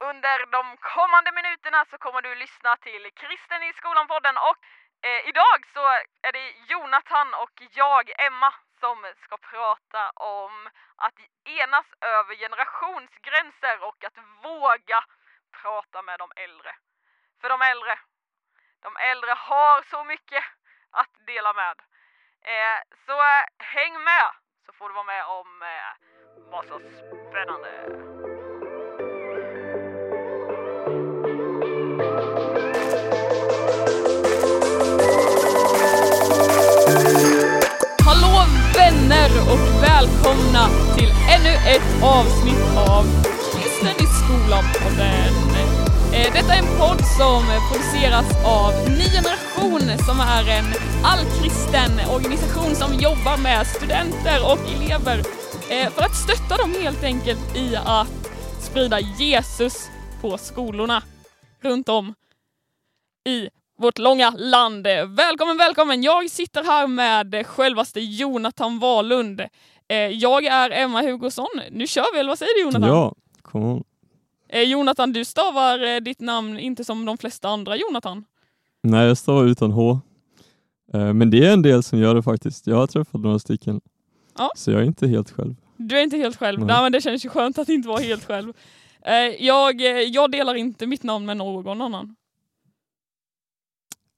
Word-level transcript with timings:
Under 0.00 0.46
de 0.46 0.76
kommande 0.76 1.32
minuterna 1.32 1.84
så 1.84 1.98
kommer 1.98 2.22
du 2.22 2.34
lyssna 2.34 2.76
till 2.76 3.10
Kristen 3.14 3.62
i 3.62 3.72
skolan-podden 3.72 4.36
och 4.36 4.58
eh, 5.06 5.28
idag 5.28 5.58
så 5.74 5.84
är 6.22 6.32
det 6.32 6.50
Jonathan 6.72 7.34
och 7.34 7.62
jag, 7.70 8.10
Emma, 8.26 8.54
som 8.80 8.96
ska 9.24 9.36
prata 9.36 10.10
om 10.10 10.70
att 10.96 11.18
enas 11.44 11.86
över 12.00 12.34
generationsgränser 12.34 13.84
och 13.88 14.04
att 14.04 14.18
våga 14.42 15.04
prata 15.62 16.02
med 16.02 16.18
de 16.18 16.32
äldre. 16.36 16.74
För 17.40 17.48
de 17.48 17.60
äldre, 17.62 17.98
de 18.82 18.96
äldre 18.96 19.30
har 19.30 19.82
så 19.82 20.04
mycket 20.04 20.44
att 20.90 21.14
dela 21.26 21.52
med. 21.52 21.76
Eh, 22.42 22.80
så 23.06 23.12
eh, 23.12 23.44
häng 23.58 24.04
med 24.04 24.30
så 24.66 24.72
får 24.72 24.88
du 24.88 24.94
vara 24.94 25.04
med 25.04 25.24
om 25.26 25.62
eh, 25.62 25.92
massa 26.50 26.80
spännande. 27.30 28.09
Vänner 39.30 39.52
och 39.52 39.82
välkomna 39.82 40.68
till 40.96 41.10
ännu 41.28 41.50
ett 41.50 42.02
avsnitt 42.02 42.76
av 42.76 43.04
Kristen 43.52 43.96
i 44.04 44.06
skolan-podden. 44.06 45.34
Eh, 46.12 46.32
detta 46.32 46.54
är 46.54 46.58
en 46.58 46.78
podd 46.78 47.04
som 47.18 47.42
produceras 47.72 48.44
av 48.44 48.72
Ny 48.88 49.04
Generation 49.04 49.98
som 50.06 50.20
är 50.20 50.48
en 50.48 50.64
allkristen 51.04 51.90
organisation 52.10 52.74
som 52.74 52.94
jobbar 52.94 53.36
med 53.36 53.66
studenter 53.66 54.52
och 54.52 54.58
elever 54.74 55.18
eh, 55.70 55.90
för 55.90 56.02
att 56.02 56.16
stötta 56.16 56.56
dem 56.56 56.74
helt 56.82 57.04
enkelt 57.04 57.56
i 57.56 57.76
att 57.76 58.30
sprida 58.60 59.00
Jesus 59.00 59.90
på 60.20 60.38
skolorna 60.38 61.02
runt 61.62 61.88
om 61.88 62.14
i 63.28 63.48
vårt 63.80 63.98
långa 63.98 64.30
land. 64.30 64.86
Välkommen, 65.08 65.56
välkommen! 65.56 66.02
Jag 66.02 66.30
sitter 66.30 66.64
här 66.64 66.86
med 66.86 67.46
självaste 67.46 68.00
Jonathan 68.00 68.78
Wahlund. 68.78 69.40
Eh, 69.88 69.96
Jag 69.96 70.44
är 70.44 70.70
Emma 70.70 71.02
Hugosson. 71.02 71.46
Nu 71.70 71.86
kör 71.86 72.06
vi, 72.14 72.18
eller 72.20 72.28
vad 72.28 72.38
säger 72.38 72.54
du 72.54 72.60
Jonathan? 72.60 72.88
Ja, 72.96 73.14
come 73.42 73.66
on. 73.66 73.84
Eh, 74.48 74.62
Jonathan, 74.62 75.12
du 75.12 75.24
stavar 75.24 75.94
eh, 75.94 75.96
ditt 76.00 76.20
namn 76.20 76.58
inte 76.58 76.84
som 76.84 77.04
de 77.04 77.18
flesta 77.18 77.48
andra 77.48 77.76
Jonathan. 77.76 78.24
Nej, 78.82 79.06
jag 79.06 79.18
stavar 79.18 79.44
utan 79.44 79.70
H. 79.72 80.00
Men 80.92 81.30
det 81.30 81.46
är 81.46 81.52
en 81.52 81.62
del 81.62 81.82
som 81.82 81.98
gör 81.98 82.14
det 82.14 82.22
faktiskt. 82.22 82.66
Jag 82.66 82.76
har 82.76 82.86
träffat 82.86 83.20
några 83.20 83.38
stycken. 83.38 83.80
Ja. 84.38 84.50
Så 84.56 84.70
jag 84.70 84.80
är 84.80 84.84
inte 84.84 85.08
helt 85.08 85.30
själv. 85.30 85.54
Du 85.76 85.98
är 85.98 86.02
inte 86.02 86.16
helt 86.16 86.36
själv. 86.36 86.58
Nej. 86.58 86.66
Nej, 86.66 86.82
men 86.82 86.92
det 86.92 87.00
känns 87.00 87.24
ju 87.24 87.28
skönt 87.28 87.58
att 87.58 87.68
inte 87.68 87.88
vara 87.88 88.00
helt 88.00 88.24
själv. 88.24 88.52
Jag, 89.38 89.80
jag 90.08 90.30
delar 90.30 90.54
inte 90.54 90.86
mitt 90.86 91.02
namn 91.02 91.26
med 91.26 91.36
någon 91.36 91.80
annan. 91.80 92.16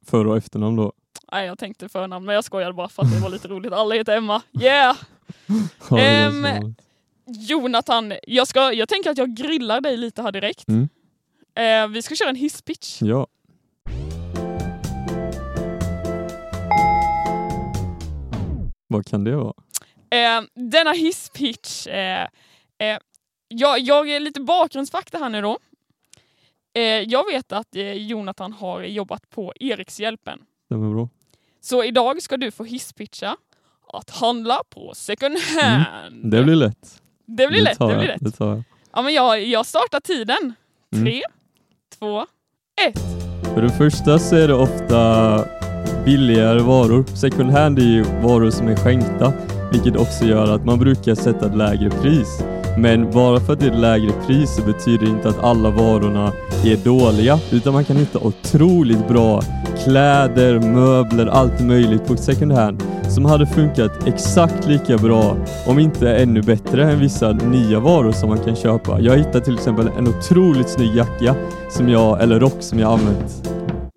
För 0.06 0.26
och 0.26 0.36
efternamn 0.36 0.76
då. 0.76 0.92
Nej, 1.32 1.46
jag 1.46 1.58
tänkte 1.58 1.88
förnamn, 1.88 2.26
men 2.26 2.34
jag 2.34 2.44
skojade 2.44 2.72
bara 2.72 2.88
för 2.88 3.02
att 3.02 3.12
det 3.12 3.18
var 3.18 3.30
lite 3.30 3.48
roligt. 3.48 3.72
Alla 3.72 3.94
heter 3.94 4.16
Emma. 4.16 4.42
Yeah! 4.60 4.96
Ja, 5.90 6.30
vanligt. 6.30 6.80
Jonathan, 7.26 8.12
jag, 8.26 8.48
ska, 8.48 8.72
jag 8.72 8.88
tänker 8.88 9.10
att 9.10 9.18
jag 9.18 9.34
grillar 9.34 9.80
dig 9.80 9.96
lite 9.96 10.22
här 10.22 10.32
direkt. 10.32 10.68
Mm. 10.68 10.88
Eh, 11.54 11.94
vi 11.94 12.02
ska 12.02 12.14
köra 12.14 12.28
en 12.28 12.36
hisspitch. 12.36 13.02
Ja. 13.02 13.26
Vad 18.88 19.06
kan 19.06 19.24
det 19.24 19.36
vara? 19.36 19.54
Eh, 20.10 20.42
denna 20.54 20.92
hisspitch, 20.92 21.86
eh, 21.86 22.22
eh, 22.78 22.98
jag, 23.48 23.78
jag 23.78 24.08
är 24.10 24.20
lite 24.20 24.40
bakgrundsfakta 24.40 25.18
här 25.18 25.28
nu 25.28 25.40
då. 25.42 25.58
Eh, 26.74 26.82
jag 26.82 27.26
vet 27.32 27.52
att 27.52 27.76
eh, 27.76 27.92
Jonathan 27.92 28.52
har 28.52 28.82
jobbat 28.82 29.30
på 29.30 29.52
Erikshjälpen. 29.60 30.38
Stämmer 30.66 30.94
bra. 30.94 31.08
Så 31.60 31.84
idag 31.84 32.22
ska 32.22 32.36
du 32.36 32.50
få 32.50 32.64
hisspitcha 32.64 33.36
att 33.92 34.10
handla 34.10 34.62
på 34.70 34.92
second 34.94 35.38
hand. 35.38 36.30
Det 36.30 36.42
blir 36.42 36.54
lätt. 36.54 37.02
det 37.26 37.48
blir 37.48 37.62
lätt. 37.62 37.78
tar 37.78 37.90
Det 37.90 37.96
blir 37.96 38.08
lätt. 38.08 38.20
Det 38.20 38.30
tar 38.30 38.48
jag. 38.48 38.62
Ja, 38.92 39.02
men 39.02 39.14
jag, 39.14 39.44
jag 39.44 39.66
startar 39.66 40.00
tiden. 40.00 40.54
Mm. 40.92 41.04
Tre, 41.04 41.22
två, 41.98 42.26
ett. 42.86 42.98
För 43.54 43.62
det 43.62 43.70
första 43.70 44.18
så 44.18 44.36
är 44.36 44.48
det 44.48 44.54
ofta 44.54 45.44
billigare 46.04 46.60
varor. 46.60 47.04
Second 47.16 47.50
hand 47.50 47.78
är 47.78 47.82
ju 47.82 48.02
varor 48.02 48.50
som 48.50 48.68
är 48.68 48.76
skänkta, 48.76 49.32
vilket 49.72 49.96
också 49.96 50.24
gör 50.24 50.54
att 50.54 50.64
man 50.64 50.78
brukar 50.78 51.14
sätta 51.14 51.46
ett 51.46 51.56
lägre 51.56 51.90
pris. 51.90 52.42
Men 52.76 53.10
bara 53.10 53.40
för 53.40 53.52
att 53.52 53.60
det 53.60 53.66
är 53.66 53.74
lägre 53.74 54.12
pris 54.26 54.54
så 54.56 54.62
betyder 54.62 55.06
det 55.06 55.10
inte 55.10 55.28
att 55.28 55.38
alla 55.38 55.70
varorna 55.70 56.32
är 56.64 56.76
dåliga, 56.84 57.38
utan 57.50 57.72
man 57.72 57.84
kan 57.84 57.96
hitta 57.96 58.18
otroligt 58.18 59.08
bra 59.08 59.42
kläder, 59.84 60.60
möbler, 60.60 61.26
allt 61.26 61.60
möjligt 61.60 62.06
på 62.06 62.16
second 62.16 62.52
hand 62.52 62.82
som 63.08 63.24
hade 63.24 63.46
funkat 63.46 64.06
exakt 64.06 64.66
lika 64.66 64.98
bra, 64.98 65.36
om 65.66 65.78
inte 65.78 66.16
ännu 66.16 66.42
bättre 66.42 66.92
än 66.92 67.00
vissa 67.00 67.32
nya 67.32 67.80
varor 67.80 68.12
som 68.12 68.28
man 68.28 68.38
kan 68.38 68.56
köpa. 68.56 69.00
Jag 69.00 69.16
hittade 69.18 69.40
till 69.40 69.54
exempel 69.54 69.90
en 69.98 70.08
otroligt 70.08 70.68
snygg 70.68 70.94
jacka 70.94 71.34
som 71.70 71.88
jag, 71.88 72.22
eller 72.22 72.40
rock 72.40 72.56
som 72.60 72.78
jag 72.78 72.92
använt 72.92 73.48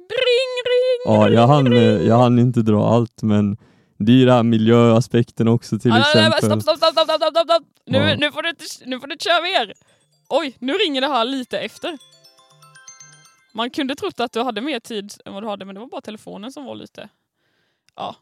Ring, 0.10 0.56
ring, 0.66 1.06
Ja, 1.06 1.30
jag 1.30 1.48
hann, 1.48 1.72
jag 2.06 2.18
hann 2.18 2.40
inte 2.40 2.62
dra 2.62 2.90
allt 2.90 3.22
men 3.22 3.58
det 4.00 4.12
är 4.12 4.16
ju 4.16 4.26
den 4.26 4.36
här 4.36 4.44
miljöaspekten 4.44 5.48
också 5.48 5.80
till 5.80 5.92
exempel. 5.92 6.42
stopp, 6.42 6.62
stopp, 6.62 6.78
stopp, 6.78 6.92
stopp, 6.92 7.22
stopp, 7.22 7.38
stopp. 7.38 7.64
Nu, 7.86 7.98
Ja. 7.98 8.16
nu, 8.16 8.32
får 8.32 8.42
du, 8.42 8.54
nu 8.86 9.00
får 9.00 9.08
du 9.08 9.16
köra 9.20 9.42
mer. 9.42 9.74
Oj, 10.30 10.56
nu 10.60 10.74
ringer 10.74 11.02
det 11.02 11.08
här 11.08 11.26
lite 11.26 11.60
efter. 11.60 11.98
Man 13.54 13.70
kunde 13.70 13.96
trott 13.96 14.20
att 14.20 14.32
du 14.32 14.44
hade 14.44 14.62
mer 14.62 14.80
tid 14.80 15.14
än 15.26 15.34
vad 15.34 15.44
du 15.44 15.48
hade, 15.48 15.66
men 15.66 15.76
det 15.76 15.82
var 15.82 15.88
bara 15.88 16.02
telefonen 16.02 16.52
som 16.52 16.66
var 16.66 16.76
lite... 16.76 17.10
Ja, 17.96 18.16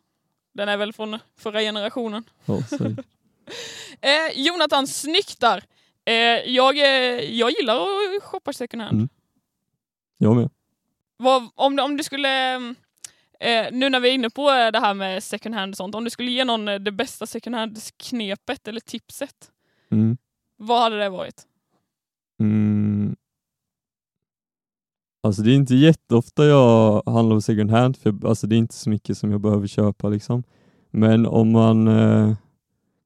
den 0.53 0.69
är 0.69 0.77
väl 0.77 0.93
från 0.93 1.19
förra 1.37 1.59
generationen. 1.59 2.23
Så- 2.69 2.95
Eh, 4.01 4.31
Jonathan, 4.35 4.87
snyggt 4.87 5.39
där! 5.39 5.63
Eh, 6.05 6.13
jag, 6.51 6.77
eh, 6.77 6.85
jag 7.31 7.51
gillar 7.51 7.75
att 7.81 8.23
shoppa 8.23 8.53
second 8.53 8.81
hand. 8.83 8.93
Mm. 8.97 9.09
jag 10.17 10.35
med. 10.35 10.49
Vad, 11.17 11.49
om, 11.55 11.79
om 11.79 11.97
du 11.97 12.03
skulle, 12.03 12.55
eh, 13.39 13.67
nu 13.71 13.89
när 13.89 13.99
vi 13.99 14.09
är 14.09 14.13
inne 14.13 14.29
på 14.29 14.49
eh, 14.51 14.71
det 14.71 14.79
här 14.79 14.93
med 14.93 15.23
second 15.23 15.55
hand 15.55 15.73
och 15.73 15.77
sånt, 15.77 15.95
om 15.95 16.03
du 16.03 16.09
skulle 16.09 16.31
ge 16.31 16.43
någon 16.45 16.67
eh, 16.67 16.79
det 16.79 16.91
bästa 16.91 17.25
second 17.27 17.55
hand-knepet 17.55 18.67
eller 18.67 18.79
tipset, 18.81 19.51
Mm. 19.93 20.17
vad 20.57 20.81
hade 20.81 20.97
det 20.97 21.09
varit? 21.09 21.43
Mm. 22.39 23.15
Alltså 25.23 25.41
det 25.41 25.51
är 25.51 25.55
inte 25.55 25.75
jätteofta 25.75 26.45
jag 26.45 27.03
handlar 27.05 27.35
på 27.35 27.41
second 27.41 27.71
hand 27.71 27.97
för 27.97 28.27
alltså 28.27 28.47
det 28.47 28.55
är 28.55 28.57
inte 28.57 28.73
så 28.73 28.89
mycket 28.89 29.17
som 29.17 29.31
jag 29.31 29.41
behöver 29.41 29.67
köpa 29.67 30.09
liksom. 30.09 30.43
Men 30.91 31.25
om 31.25 31.51
man 31.51 31.87
eh, 31.87 32.33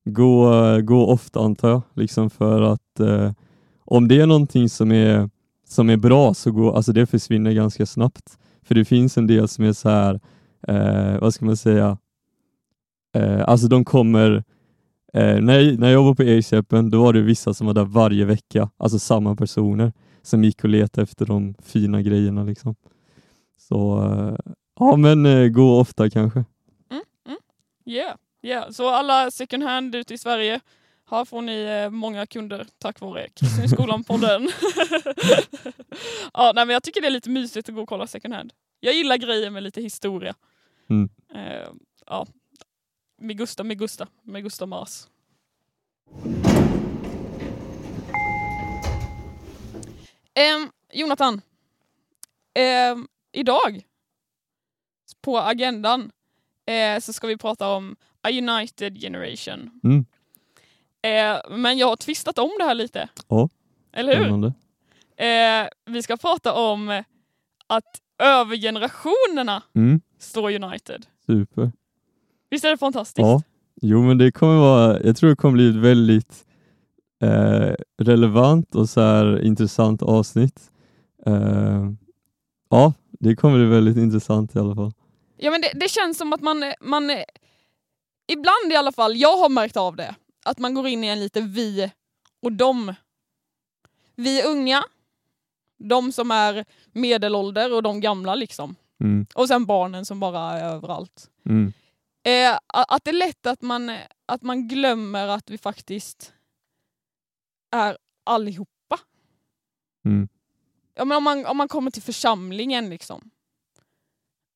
går, 0.05 0.81
går 0.81 1.07
ofta 1.07 1.39
antar 1.39 1.69
jag, 1.69 1.81
liksom 1.93 2.29
för 2.29 2.61
att 2.61 2.99
eh, 2.99 3.31
om 3.85 4.07
det 4.07 4.21
är 4.21 4.25
någonting 4.25 4.69
som 4.69 4.91
är, 4.91 5.29
som 5.67 5.89
är 5.89 5.97
bra 5.97 6.33
så 6.33 6.51
går, 6.51 6.75
alltså 6.75 6.93
det 6.93 7.05
försvinner 7.05 7.51
ganska 7.51 7.85
snabbt. 7.85 8.37
För 8.61 8.75
det 8.75 8.85
finns 8.85 9.17
en 9.17 9.27
del 9.27 9.47
som 9.47 9.65
är 9.65 9.73
så 9.73 9.89
här, 9.89 10.19
eh, 10.67 11.19
vad 11.21 11.33
ska 11.33 11.45
man 11.45 11.57
säga, 11.57 11.97
eh, 13.15 13.43
alltså 13.47 13.67
de 13.67 13.85
kommer 13.85 14.43
Eh, 15.13 15.41
när, 15.41 15.59
jag, 15.59 15.79
när 15.79 15.87
jag 15.87 15.93
jobbade 15.93 16.15
på 16.15 16.23
Erikshjälpen 16.23 16.89
då 16.89 17.03
var 17.03 17.13
det 17.13 17.21
vissa 17.21 17.53
som 17.53 17.67
var 17.67 17.73
där 17.73 17.85
varje 17.85 18.25
vecka, 18.25 18.69
alltså 18.77 18.99
samma 18.99 19.35
personer 19.35 19.93
som 20.21 20.43
gick 20.43 20.63
och 20.63 20.69
letade 20.69 21.03
efter 21.03 21.25
de 21.25 21.55
fina 21.63 22.01
grejerna. 22.01 22.43
Liksom. 22.43 22.75
Så 23.57 24.03
eh, 24.03 24.53
ja, 24.79 24.95
men 24.95 25.25
eh, 25.25 25.47
gå 25.47 25.79
ofta 25.79 26.09
kanske. 26.09 26.45
Yeah, 27.87 28.15
yeah. 28.41 28.69
Så 28.69 28.89
alla 28.89 29.31
second 29.31 29.63
hand 29.63 29.95
ute 29.95 30.13
i 30.13 30.17
Sverige, 30.17 30.59
här 31.09 31.25
får 31.25 31.41
ni 31.41 31.63
eh, 31.63 31.89
många 31.89 32.25
kunder 32.25 32.67
tack 32.77 32.99
vare 32.99 33.27
Kristen 33.33 33.65
i 33.65 33.67
skolan-podden. 33.67 34.41
ja, 36.33 36.51
nej, 36.55 36.65
men 36.65 36.69
jag 36.73 36.83
tycker 36.83 37.01
det 37.01 37.07
är 37.07 37.11
lite 37.11 37.29
mysigt 37.29 37.69
att 37.69 37.75
gå 37.75 37.81
och 37.81 37.89
kolla 37.89 38.07
second 38.07 38.33
hand. 38.33 38.53
Jag 38.79 38.93
gillar 38.93 39.17
grejer 39.17 39.49
med 39.49 39.63
lite 39.63 39.81
historia. 39.81 40.35
Mm. 40.89 41.09
Eh, 41.35 41.69
ja. 42.05 42.27
Me 43.19 43.33
gusta, 43.33 43.63
me 43.63 43.75
gusta, 43.75 44.07
me 44.23 44.41
gusta 44.41 44.65
mas. 44.65 45.09
Ehm, 50.33 50.69
Jonathan, 50.93 51.41
ehm, 52.53 53.07
idag 53.31 53.85
på 55.21 55.37
agendan 55.39 56.11
eh, 56.65 56.99
så 56.99 57.13
ska 57.13 57.27
vi 57.27 57.37
prata 57.37 57.67
om 57.69 57.95
A 58.21 58.29
United 58.29 59.01
Generation. 59.01 59.79
Mm. 59.83 60.05
Eh, 61.01 61.41
men 61.57 61.77
jag 61.77 61.87
har 61.87 61.95
tvistat 61.95 62.39
om 62.39 62.51
det 62.59 62.63
här 62.63 62.75
lite. 62.75 63.09
Ja, 63.27 63.49
Eller 63.91 64.15
hur? 64.15 64.53
Eh, 65.25 65.67
vi 65.85 66.03
ska 66.03 66.17
prata 66.17 66.53
om 66.53 67.03
att 67.67 68.01
över 68.19 68.55
generationerna 68.57 69.63
Mm, 69.75 70.01
står 70.19 70.51
United. 70.63 71.05
super. 71.25 71.71
Visst 72.49 72.65
är 72.65 72.69
det 72.69 72.77
fantastiskt? 72.77 73.17
Ja, 73.27 73.41
jo 73.81 74.01
men 74.01 74.17
det 74.17 74.31
kommer 74.31 74.57
vara, 74.59 75.01
jag 75.03 75.17
tror 75.17 75.29
det 75.29 75.35
kommer 75.35 75.53
bli 75.53 75.69
ett 75.69 75.75
väldigt 75.75 76.45
eh, 77.23 77.73
relevant 78.01 78.75
och 78.75 78.89
så 78.89 79.01
här 79.01 79.41
intressant 79.41 80.01
avsnitt. 80.01 80.71
Eh, 81.25 81.91
ja, 82.69 82.93
det 83.19 83.35
kommer 83.35 83.57
bli 83.57 83.65
väldigt 83.65 83.97
intressant 83.97 84.55
i 84.55 84.59
alla 84.59 84.75
fall. 84.75 84.91
Ja 85.37 85.51
men 85.51 85.61
det, 85.61 85.71
det 85.75 85.89
känns 85.89 86.17
som 86.17 86.33
att 86.33 86.41
man, 86.41 86.73
man, 86.81 87.03
ibland 88.27 88.71
i 88.71 88.75
alla 88.75 88.91
fall, 88.91 89.15
jag 89.17 89.37
har 89.37 89.49
märkt 89.49 89.77
av 89.77 89.95
det, 89.95 90.15
att 90.45 90.59
man 90.59 90.73
går 90.73 90.87
in 90.87 91.03
i 91.03 91.07
en 91.07 91.19
lite 91.19 91.41
vi 91.41 91.91
och 92.41 92.51
dom. 92.51 92.93
Vi 94.15 94.43
unga, 94.43 94.83
de 95.79 96.11
som 96.11 96.31
är 96.31 96.65
medelålder 96.93 97.73
och 97.73 97.83
de 97.83 97.99
gamla 98.01 98.35
liksom. 98.35 98.75
Mm, 98.99 99.25
Och 99.35 99.47
sen 99.47 99.65
barnen 99.65 100.05
som 100.05 100.19
bara 100.19 100.39
är 100.59 100.65
överallt. 100.75 101.27
mm, 101.49 101.73
Eh, 102.23 102.59
att 102.67 103.03
det 103.03 103.11
är 103.11 103.13
lätt 103.13 103.45
att 103.45 103.61
man, 103.61 103.97
att 104.25 104.41
man 104.41 104.67
glömmer 104.67 105.27
att 105.27 105.49
vi 105.49 105.57
faktiskt 105.57 106.33
är 107.71 107.97
allihopa. 108.23 108.99
mm, 110.05 110.27
Ja, 110.93 111.05
men 111.05 111.17
om, 111.17 111.23
man, 111.23 111.45
om 111.45 111.57
man 111.57 111.67
kommer 111.67 111.91
till 111.91 112.01
församlingen 112.01 112.89
liksom. 112.89 113.31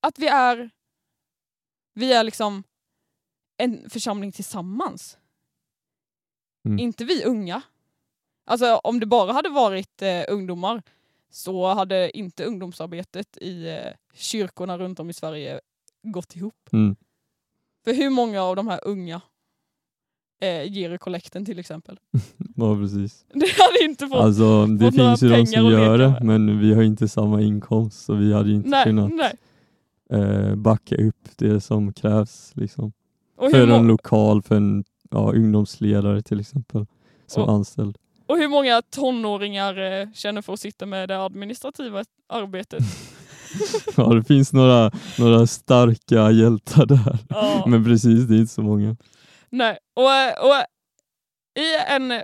Att 0.01 0.19
vi 0.19 0.27
är, 0.27 0.69
vi 1.93 2.13
är 2.13 2.23
liksom 2.23 2.63
en 3.57 3.89
församling 3.89 4.31
tillsammans. 4.31 5.17
Mm. 6.65 6.79
Inte 6.79 7.05
vi 7.05 7.23
unga. 7.25 7.61
Alltså 8.45 8.75
om 8.75 8.99
det 8.99 9.05
bara 9.05 9.33
hade 9.33 9.49
varit 9.49 10.01
eh, 10.01 10.23
ungdomar 10.27 10.83
så 11.29 11.73
hade 11.73 12.17
inte 12.17 12.45
ungdomsarbetet 12.45 13.37
i 13.37 13.67
eh, 13.67 13.93
kyrkorna 14.13 14.77
runt 14.77 14.99
om 14.99 15.09
i 15.09 15.13
Sverige 15.13 15.61
gått 16.03 16.35
ihop. 16.35 16.69
mm. 16.71 16.95
För 17.83 17.93
hur 17.93 18.09
många 18.09 18.41
av 18.41 18.55
de 18.55 18.67
här 18.67 18.79
unga 18.83 19.21
eh, 20.41 20.63
ger 20.73 20.97
kollekten 20.97 21.45
till 21.45 21.59
exempel? 21.59 21.99
Ja, 22.55 22.75
precis. 22.75 23.25
Det 23.33 23.51
hade 23.57 23.83
inte 23.91 24.07
fått... 24.07 24.17
Alltså, 24.17 24.65
det 24.65 24.85
fått 24.85 24.95
finns 24.95 25.23
ju 25.23 25.29
de 25.29 25.45
som 25.45 25.71
gör 25.71 25.97
det, 25.97 26.09
med. 26.09 26.23
men 26.23 26.59
vi 26.59 26.73
har 26.73 26.83
inte 26.83 27.07
samma 27.07 27.41
inkomst 27.41 28.05
så 28.05 28.13
vi 28.13 28.33
hade 28.33 28.51
inte 28.51 28.69
nej, 28.69 28.83
kunnat 28.83 29.11
nej. 29.13 29.33
eh, 30.21 30.55
backa 30.55 30.95
upp 30.95 31.29
det 31.37 31.61
som 31.61 31.93
krävs 31.93 32.51
liksom. 32.55 32.91
Och 33.37 33.51
för 33.51 33.67
en 33.67 33.87
lokal, 33.87 34.41
för 34.41 34.55
en 34.55 34.83
ja, 35.11 35.31
ungdomsledare 35.31 36.21
till 36.21 36.39
exempel, 36.39 36.85
som 37.27 37.43
Ja. 37.43 37.51
anställd. 37.51 37.97
och 38.25 38.37
hur 38.37 38.47
många 38.47 38.81
tonåringar 38.81 39.77
eh, 40.01 40.07
känner 40.13 40.41
för 40.41 40.53
att 40.53 40.59
sitta 40.59 40.85
med 40.85 41.09
det 41.09 41.23
administrativa 41.23 42.03
arbetet? 42.29 42.83
Ja, 43.97 44.03
det 44.13 44.23
finns 44.23 44.53
några, 44.53 44.91
några 45.19 45.47
starka 45.47 46.31
hjältar 46.31 46.85
där. 46.85 47.17
Ja. 47.29 47.63
Men 47.67 47.83
precis, 47.83 48.27
det 48.27 48.35
är 48.35 48.39
inte 48.39 48.53
så 48.53 48.61
många. 48.61 48.95
Nej, 49.49 49.77
och, 49.93 50.03
och 50.49 50.55
i 51.59 51.75
en 51.87 52.21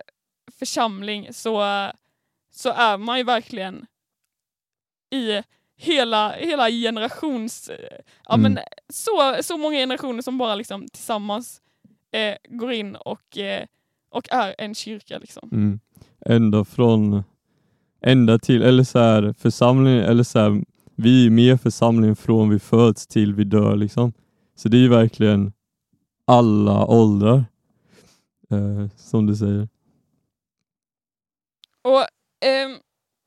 församling 0.60 1.28
så, 1.34 1.60
så 2.52 2.70
är 2.72 2.98
man 2.98 3.18
ju 3.18 3.24
verkligen 3.24 3.86
i 5.12 5.42
hela, 5.78 6.32
hela 6.32 6.70
generations... 6.70 7.72
Ja, 8.28 8.34
Mm. 8.36 8.54
men 8.54 8.64
så, 8.94 9.38
så 9.44 9.58
många 9.58 9.78
generationer 9.78 10.22
som 10.22 10.38
bara 10.38 10.56
liksom 10.56 10.88
tillsammans 10.88 11.62
eh, 12.12 12.36
går 12.58 12.72
in 12.72 12.96
och, 12.96 13.38
eh, 13.38 13.66
och 14.12 14.28
är 14.32 14.56
en 14.58 14.76
kyrka. 14.76 15.18
Liksom. 15.18 15.50
Mm. 15.52 15.80
Ända 16.26 16.66
från, 16.66 17.24
ända 18.02 18.40
till, 18.40 18.62
eller 18.62 18.84
så 18.84 19.00
här, 19.00 19.34
församlingen, 19.40 20.04
eller 20.04 20.24
så 20.24 20.40
här, 20.40 20.64
vi 21.00 21.26
är 21.26 21.30
med 21.30 21.62
församlingen 21.62 22.16
från 22.16 22.50
vi 22.50 22.60
föds 22.60 23.08
till 23.08 23.34
vi 23.34 23.44
dör 23.44 23.76
liksom. 23.76 24.14
Så 24.56 24.70
det 24.70 24.78
är 24.78 24.82
ju 24.82 24.90
verkligen 24.90 25.54
alla 26.26 26.86
åldrar, 26.86 27.46
eh, 28.50 28.88
som 28.96 29.26
du 29.26 29.36
säger. 29.36 29.68
Och 31.82 32.06
ehm, 32.46 32.78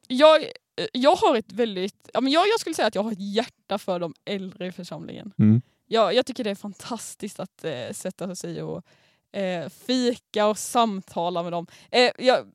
jag, 0.08 0.44
jag 0.92 1.16
har 1.16 1.36
ett 1.36 1.52
väldigt... 1.52 2.10
Ja, 2.14 2.20
men 2.20 2.32
jag, 2.32 2.48
jag 2.48 2.60
skulle 2.60 2.74
säga 2.74 2.88
att 2.88 2.94
jag 2.94 3.02
har 3.02 3.12
ett 3.12 3.34
hjärta 3.34 3.78
för 3.78 3.98
de 3.98 4.14
äldre 4.24 4.66
i 4.66 4.72
församlingen. 4.72 5.32
Mm. 5.38 5.62
Jag, 5.86 6.14
jag 6.14 6.26
tycker 6.26 6.44
det 6.44 6.50
är 6.50 6.54
fantastiskt 6.54 7.40
att 7.40 7.64
eh, 7.64 7.92
sätta 7.92 8.34
sig 8.34 8.62
och 8.62 8.84
eh, 9.32 9.68
fika 9.68 10.46
och 10.46 10.58
samtala 10.58 11.42
med 11.42 11.52
dem. 11.52 11.66
Eh, 11.90 12.10
jag, 12.18 12.46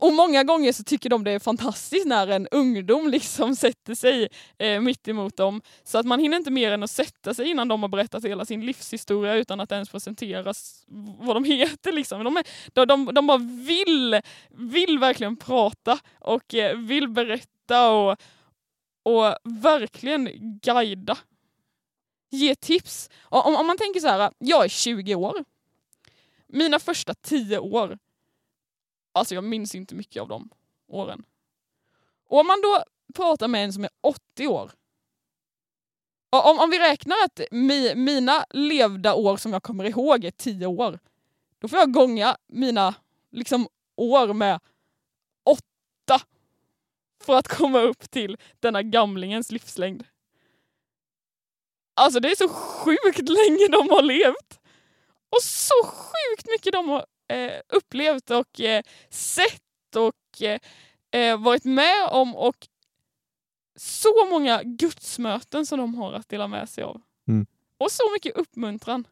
och 0.00 0.12
många 0.12 0.44
gånger 0.44 0.72
så 0.72 0.84
tycker 0.84 1.10
de 1.10 1.24
det 1.24 1.30
är 1.30 1.38
fantastiskt 1.38 2.06
när 2.06 2.26
en 2.26 2.48
ungdom 2.50 3.08
liksom 3.08 3.56
sätter 3.56 3.94
sig 3.94 4.28
eh, 4.58 4.80
mitt 4.80 5.08
emot 5.08 5.36
dem. 5.36 5.62
Så 5.84 5.98
att 5.98 6.06
man 6.06 6.20
hinner 6.20 6.36
inte 6.36 6.50
mer 6.50 6.72
än 6.72 6.82
att 6.82 6.90
sätta 6.90 7.34
sig 7.34 7.48
innan 7.48 7.68
de 7.68 7.82
har 7.82 7.88
berättat 7.88 8.24
hela 8.24 8.44
sin 8.44 8.66
livshistoria 8.66 9.34
utan 9.34 9.60
att 9.60 9.72
ens 9.72 9.88
presenteras 9.88 10.84
vad 11.18 11.36
de 11.36 11.44
heter. 11.54 11.92
Liksom. 11.92 12.24
De, 12.24 12.36
är, 12.36 12.44
de, 12.72 12.86
de, 12.86 13.14
de 13.14 13.26
bara 13.26 13.38
vill, 13.66 14.20
vill 14.50 14.98
verkligen 14.98 15.36
prata 15.36 15.98
och 16.18 16.54
eh, 16.54 16.76
vill 16.76 17.08
berätta 17.08 17.90
och, 17.90 18.16
och 19.02 19.36
verkligen 19.44 20.28
guida 20.62 21.18
ge 22.30 22.54
tips. 22.54 23.10
Om, 23.22 23.56
om 23.56 23.66
man 23.66 23.78
tänker 23.78 24.00
så 24.00 24.08
här, 24.08 24.30
jag 24.38 24.64
är 24.64 24.68
20 24.68 25.14
år. 25.14 25.44
Mina 26.48 26.78
första 26.78 27.14
10 27.14 27.58
år, 27.58 27.98
alltså 29.16 29.34
jag 29.34 29.44
minns 29.44 29.74
inte 29.74 29.94
mycket 29.94 30.22
av 30.22 30.28
de 30.28 30.50
åren. 30.86 31.24
Och 32.28 32.40
om 32.40 32.46
man 32.46 32.60
då 32.60 32.84
pratar 33.14 33.48
med 33.48 33.64
en 33.64 33.72
som 33.72 33.84
är 33.84 33.90
80 34.00 34.46
år. 34.46 34.70
Och 36.30 36.50
om, 36.50 36.58
om 36.58 36.70
vi 36.70 36.78
räknar 36.78 37.16
att 37.24 37.40
mi, 37.50 37.94
mina 37.94 38.44
levda 38.50 39.14
år 39.14 39.36
som 39.36 39.52
jag 39.52 39.62
kommer 39.62 39.84
ihåg 39.84 40.24
är 40.24 40.30
10 40.30 40.66
år. 40.66 40.98
Då 41.58 41.68
får 41.68 41.78
jag 41.78 41.92
gånga 41.92 42.36
mina 42.46 42.94
liksom, 43.30 43.68
år 43.96 44.32
med 44.32 44.60
8 45.44 45.60
för 47.24 47.34
att 47.34 47.48
komma 47.48 47.80
upp 47.80 48.10
till 48.10 48.36
denna 48.60 48.82
gamlingens 48.82 49.52
livslängd. 49.52 50.04
Alltså 51.94 52.20
det 52.20 52.30
är 52.30 52.36
så 52.36 52.48
sjukt 52.48 53.28
länge 53.28 53.68
de 53.68 53.88
har 53.88 54.02
levt. 54.02 54.60
Och 55.30 55.42
så 55.42 55.84
sjukt 55.84 56.46
mycket 56.50 56.72
de 56.72 56.88
har 56.88 57.06
eh, 57.28 57.60
upplevt 57.68 58.30
och 58.30 58.60
eh, 58.60 58.82
sett 59.10 59.96
och 59.96 60.42
eh, 60.42 60.58
eh, 61.20 61.40
varit 61.42 61.64
med 61.64 62.08
om 62.10 62.36
och 62.36 62.68
så 63.78 64.08
många 64.30 64.62
gudsmöten 64.62 65.66
som 65.66 65.78
de 65.78 65.94
har 65.94 66.12
att 66.12 66.28
dela 66.28 66.48
med 66.48 66.68
sig 66.68 66.84
av. 66.84 67.02
Mm. 67.28 67.46
Och 67.78 67.90
så 67.90 68.02
mycket 68.12 68.36
uppmuntran. 68.36 69.06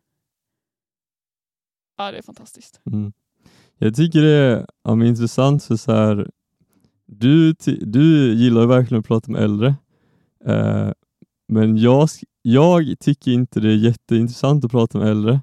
Ja, 1.97 2.13
det 2.13 2.19
är 2.19 2.23
fantastiskt. 2.23 2.81
Mm. 2.93 3.13
Jag 3.79 3.97
tycker 3.97 4.23
det 4.23 4.33
är 4.33 4.67
ja, 4.83 5.05
intressant 5.05 5.65
för 5.65 5.77
så 5.77 5.93
här, 5.93 6.31
du, 7.07 7.53
du 7.81 8.35
gillar 8.35 8.67
verkligen 8.67 9.01
att 9.01 9.07
prata 9.07 9.33
med 9.33 9.43
äldre, 9.43 9.75
eh, 10.45 10.91
men 11.49 11.77
jag, 11.77 12.09
jag 12.43 12.99
tycker 13.01 13.31
inte 13.31 13.61
det 13.61 13.69
är 13.69 13.77
jätteintressant 13.77 14.65
att 14.65 14.71
prata 14.71 14.99
med 14.99 15.09
äldre. 15.09 15.41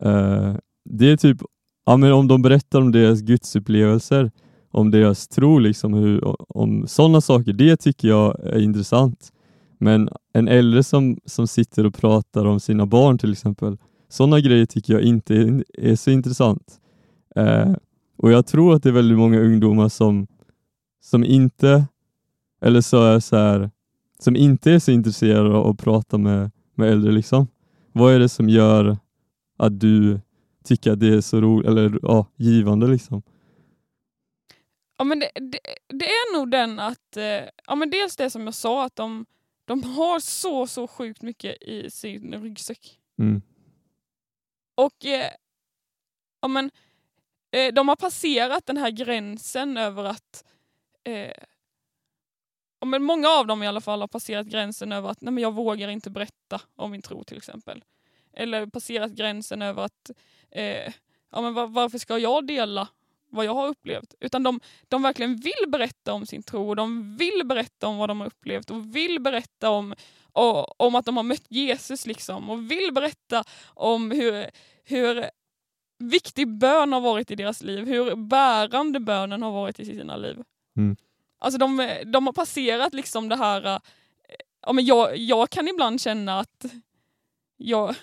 Eh, 0.00 0.56
det 0.84 1.06
är 1.06 1.16
typ, 1.16 1.42
ja, 1.86 1.96
men 1.96 2.12
om 2.12 2.28
de 2.28 2.42
berättar 2.42 2.80
om 2.80 2.92
deras 2.92 3.20
gudsupplevelser, 3.20 4.30
om 4.70 4.90
deras 4.90 5.28
tro, 5.28 5.58
liksom, 5.58 5.94
hur, 5.94 6.20
om 6.48 6.86
sådana 6.86 7.20
saker, 7.20 7.52
det 7.52 7.76
tycker 7.76 8.08
jag 8.08 8.40
är 8.40 8.60
intressant. 8.60 9.32
Men 9.78 10.08
en 10.32 10.48
äldre 10.48 10.82
som, 10.82 11.18
som 11.24 11.46
sitter 11.46 11.86
och 11.86 11.94
pratar 11.94 12.44
om 12.44 12.60
sina 12.60 12.86
barn 12.86 13.18
till 13.18 13.32
exempel, 13.32 13.76
sådana 14.08 14.40
grejer 14.40 14.66
tycker 14.66 14.92
jag 14.92 15.02
inte 15.02 15.34
är, 15.34 15.64
är 15.72 15.96
så 15.96 16.10
intressant. 16.10 16.80
Eh, 17.36 17.72
och 18.16 18.32
jag 18.32 18.46
tror 18.46 18.74
att 18.74 18.82
det 18.82 18.88
är 18.88 18.92
väldigt 18.92 19.18
många 19.18 19.40
ungdomar 19.40 19.88
som, 19.88 20.26
som 21.02 21.24
inte, 21.24 21.84
eller 22.62 22.80
så 22.80 23.02
är 23.02 23.20
så 23.20 23.36
här, 23.36 23.70
som 24.18 24.36
inte 24.36 24.72
är 24.72 24.78
så 24.78 24.90
intresserade 24.90 25.54
av 25.54 25.66
att 25.66 25.78
prata 25.78 26.18
med, 26.18 26.50
med 26.74 26.90
äldre. 26.90 27.12
Liksom. 27.12 27.46
Vad 27.92 28.14
är 28.14 28.18
det 28.18 28.28
som 28.28 28.48
gör 28.48 28.96
att 29.58 29.80
du 29.80 30.20
tycker 30.66 30.92
att 30.92 31.00
det 31.00 31.14
är 31.14 31.20
så 31.20 31.40
roligt, 31.40 31.68
eller 31.68 31.98
ja, 32.02 32.26
givande 32.36 32.86
liksom? 32.86 33.22
Ja, 34.98 35.04
men 35.04 35.18
det, 35.18 35.30
det, 35.34 35.58
det 35.86 36.06
är 36.06 36.38
nog 36.38 36.50
den 36.50 36.78
att, 36.78 37.16
eh, 37.16 37.48
ja 37.66 37.74
men 37.74 37.90
dels 37.90 38.16
det 38.16 38.30
som 38.30 38.44
jag 38.44 38.54
sa 38.54 38.84
att 38.84 38.96
de, 38.96 39.26
de 39.64 39.82
har 39.82 40.20
så, 40.20 40.66
så 40.66 40.88
sjukt 40.88 41.22
mycket 41.22 41.62
i 41.62 41.90
sin 41.90 42.42
ryggsäck. 42.42 42.98
Mm. 43.18 43.42
Och 44.74 45.04
eh, 45.04 45.30
ja, 46.40 46.48
men, 46.48 46.70
eh, 47.50 47.74
de 47.74 47.88
har 47.88 47.96
passerat 47.96 48.66
den 48.66 48.76
här 48.76 48.90
gränsen 48.90 49.76
över 49.76 50.04
att 50.04 50.44
eh, 51.04 51.32
ja, 52.80 52.86
men 52.86 53.02
många 53.02 53.28
av 53.28 53.46
dem 53.46 53.62
i 53.62 53.66
alla 53.66 53.80
fall 53.80 54.00
har 54.00 54.08
passerat 54.08 54.46
gränsen 54.46 54.92
över 54.92 55.08
att 55.08 55.20
nej, 55.20 55.32
men 55.32 55.42
jag 55.42 55.54
vågar 55.54 55.88
inte 55.88 56.10
berätta 56.10 56.60
om 56.76 56.90
min 56.90 57.02
tro 57.02 57.24
till 57.24 57.36
exempel. 57.36 57.84
Eller 58.36 58.66
passerat 58.66 59.12
gränsen 59.12 59.62
över 59.62 59.82
att 59.82 60.10
eh, 60.50 60.92
ja, 61.32 61.40
men 61.40 61.54
var, 61.54 61.66
varför 61.66 61.98
ska 61.98 62.18
jag 62.18 62.46
dela 62.46 62.88
vad 63.30 63.44
jag 63.44 63.54
har 63.54 63.68
upplevt? 63.68 64.14
Utan 64.20 64.42
de, 64.42 64.60
de 64.88 65.02
verkligen 65.02 65.36
vill 65.36 65.68
berätta 65.68 66.12
om 66.12 66.26
sin 66.26 66.42
tro 66.42 66.68
och 66.68 66.76
de 66.76 67.16
vill 67.16 67.42
berätta 67.44 67.86
om 67.86 67.96
vad 67.96 68.10
de 68.10 68.20
har 68.20 68.26
upplevt 68.26 68.70
och 68.70 68.96
vill 68.96 69.20
berätta 69.20 69.70
om, 69.70 69.94
och, 70.32 70.80
om 70.80 70.94
att 70.94 71.04
de 71.04 71.16
har 71.16 71.24
mött 71.24 71.46
Jesus 71.48 72.06
liksom 72.06 72.50
och 72.50 72.70
vill 72.70 72.92
berätta 72.92 73.44
om 73.74 74.10
hur, 74.10 74.50
hur 74.84 75.30
viktig 75.98 76.48
bön 76.48 76.92
har 76.92 77.00
varit 77.00 77.30
i 77.30 77.34
deras 77.34 77.62
liv, 77.62 77.86
hur 77.86 78.16
bärande 78.16 79.00
bönen 79.00 79.42
har 79.42 79.52
varit 79.52 79.80
i 79.80 79.84
sina 79.84 80.16
liv. 80.16 80.42
Mm. 80.76 80.96
Alltså 81.38 81.58
de, 81.58 81.90
de 82.06 82.26
har 82.26 82.32
passerat 82.32 82.94
liksom 82.94 83.28
det 83.28 83.36
här, 83.36 83.66
eh, 83.66 83.78
ja, 84.62 84.72
men 84.72 84.84
jag, 84.84 85.16
jag 85.16 85.50
kan 85.50 85.68
ibland 85.68 86.00
känna 86.00 86.40
att 86.40 86.64
jag, 87.56 87.94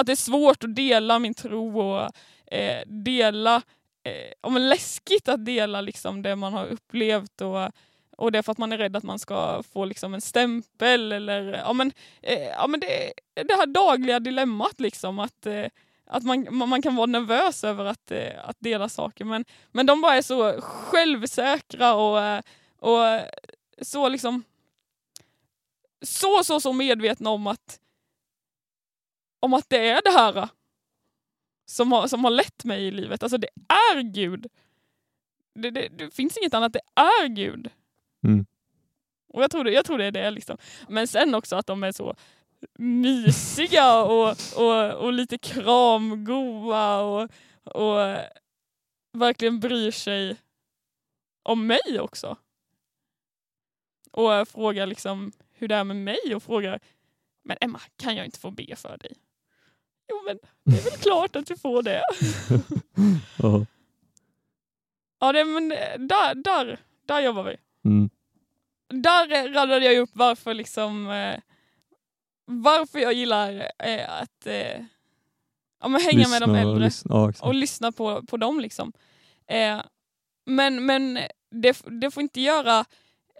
att 0.00 0.06
det 0.06 0.12
är 0.12 0.16
svårt 0.16 0.64
att 0.64 0.74
dela 0.74 1.18
min 1.18 1.34
tro 1.34 1.80
och 1.80 2.10
eh, 2.46 2.82
dela, 2.86 3.62
eh, 4.04 4.58
läskigt 4.58 5.28
att 5.28 5.44
dela 5.44 5.80
liksom 5.80 6.22
det 6.22 6.36
man 6.36 6.52
har 6.52 6.66
upplevt 6.66 7.40
och, 7.40 7.70
och 8.16 8.32
det 8.32 8.38
är 8.38 8.42
för 8.42 8.52
att 8.52 8.58
man 8.58 8.72
är 8.72 8.78
rädd 8.78 8.96
att 8.96 9.02
man 9.02 9.18
ska 9.18 9.62
få 9.72 9.84
liksom 9.84 10.14
en 10.14 10.20
stämpel 10.20 11.12
eller 11.12 11.52
ja 11.52 11.72
men, 11.72 11.92
eh, 12.22 12.48
ja, 12.48 12.66
men 12.66 12.80
det, 12.80 13.12
det 13.34 13.54
här 13.54 13.66
dagliga 13.66 14.20
dilemmat 14.20 14.80
liksom 14.80 15.18
att 15.18 15.46
eh, 15.46 15.66
att 16.12 16.24
man, 16.24 16.46
man 16.68 16.82
kan 16.82 16.96
vara 16.96 17.06
nervös 17.06 17.64
över 17.64 17.84
att, 17.84 18.10
eh, 18.10 18.48
att 18.48 18.56
dela 18.58 18.88
saker. 18.88 19.24
Men, 19.24 19.44
men 19.72 19.86
de 19.86 20.00
bara 20.00 20.14
är 20.14 20.22
så 20.22 20.60
självsäkra 20.60 21.94
och, 21.94 22.42
och 22.78 23.20
så 23.82 24.08
liksom 24.08 24.44
så, 26.02 26.44
så, 26.44 26.60
så 26.60 26.72
medvetna 26.72 27.30
om 27.30 27.46
att 27.46 27.80
om 29.40 29.54
att 29.54 29.66
det 29.68 29.88
är 29.88 30.02
det 30.04 30.10
här 30.10 30.48
som 31.66 31.92
har, 31.92 32.08
som 32.08 32.24
har 32.24 32.30
lett 32.30 32.64
mig 32.64 32.86
i 32.86 32.90
livet. 32.90 33.22
Alltså 33.22 33.38
det 33.38 33.48
är 33.68 34.02
Gud. 34.02 34.46
Det, 35.54 35.70
det, 35.70 35.88
det 35.88 36.14
finns 36.14 36.36
inget 36.36 36.54
annat, 36.54 36.72
det 36.72 36.80
är 36.94 37.28
Gud. 37.28 37.70
Mm. 38.24 38.46
Och 39.28 39.42
jag 39.42 39.50
tror, 39.50 39.64
det, 39.64 39.70
jag 39.70 39.84
tror 39.84 39.98
det 39.98 40.04
är 40.04 40.12
det. 40.12 40.30
Liksom. 40.30 40.58
Men 40.88 41.06
sen 41.06 41.34
också 41.34 41.56
att 41.56 41.66
de 41.66 41.82
är 41.82 41.92
så 41.92 42.14
mysiga 42.78 44.02
och, 44.02 44.36
och, 44.56 44.92
och 44.92 45.12
lite 45.12 45.38
kramgoa 45.38 47.00
och, 47.00 47.30
och 47.64 48.16
verkligen 49.12 49.60
bryr 49.60 49.90
sig 49.90 50.36
om 51.42 51.66
mig 51.66 52.00
också. 52.00 52.36
Och 54.10 54.48
frågar 54.48 54.86
liksom 54.86 55.32
hur 55.52 55.68
det 55.68 55.74
är 55.74 55.84
med 55.84 55.96
mig 55.96 56.34
och 56.34 56.42
frågar 56.42 56.80
Men 57.42 57.56
Emma, 57.60 57.80
kan 57.96 58.16
jag 58.16 58.24
inte 58.24 58.38
få 58.38 58.50
be 58.50 58.76
för 58.76 58.98
dig? 58.98 59.12
Jo 60.10 60.22
men 60.26 60.38
det 60.64 60.78
är 60.78 60.90
väl 60.90 60.98
klart 61.00 61.36
att 61.36 61.46
du 61.46 61.56
får 61.56 61.82
det. 61.82 62.02
Ja. 63.38 63.66
Ja, 65.20 65.32
det, 65.32 65.44
men 65.44 65.68
där, 66.08 66.34
där, 66.34 66.80
där 67.06 67.20
jobbar 67.20 67.44
vi. 67.44 67.56
Mm. 67.84 68.10
Där 68.88 69.52
radade 69.52 69.84
jag 69.84 69.98
upp 69.98 70.10
varför 70.12 70.54
liksom 70.54 71.10
eh, 71.10 71.40
varför 72.44 72.98
jag 72.98 73.12
gillar 73.12 73.70
eh, 73.78 74.20
att 74.22 74.46
eh, 74.46 74.84
ja, 75.80 75.88
men 75.88 76.00
hänga 76.00 76.28
med 76.28 76.42
de 76.42 76.50
Lyssna 76.50 76.52
och 76.52 76.58
äldre 76.58 76.84
lyssna, 76.84 77.14
ja, 77.14 77.32
och 77.46 77.54
lyssna 77.54 77.92
på, 77.92 78.22
på 78.22 78.36
dem. 78.36 78.60
Liksom. 78.60 78.92
Eh, 79.46 79.80
men 80.46 80.86
men 80.86 81.18
det, 81.50 81.82
det 82.00 82.10
får 82.10 82.22
inte 82.22 82.40
göra, 82.40 82.84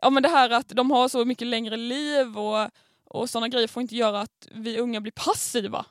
ja 0.01 0.11
men 0.11 0.23
det 0.23 0.29
här 0.29 0.51
att 0.51 0.69
de 0.69 0.91
har 0.91 1.09
så 1.09 1.25
mycket 1.25 1.47
längre 1.47 1.77
liv 1.77 2.39
och, 2.39 2.69
och 3.05 3.31
sådana 3.31 3.49
grejer 3.49 3.69
får 3.69 3.81
inte 3.81 3.97
göra 3.97 4.21
att 4.21 4.49
vi 4.51 4.79
unga 4.79 5.01
blir 5.01 5.13
passiva. 5.13 5.87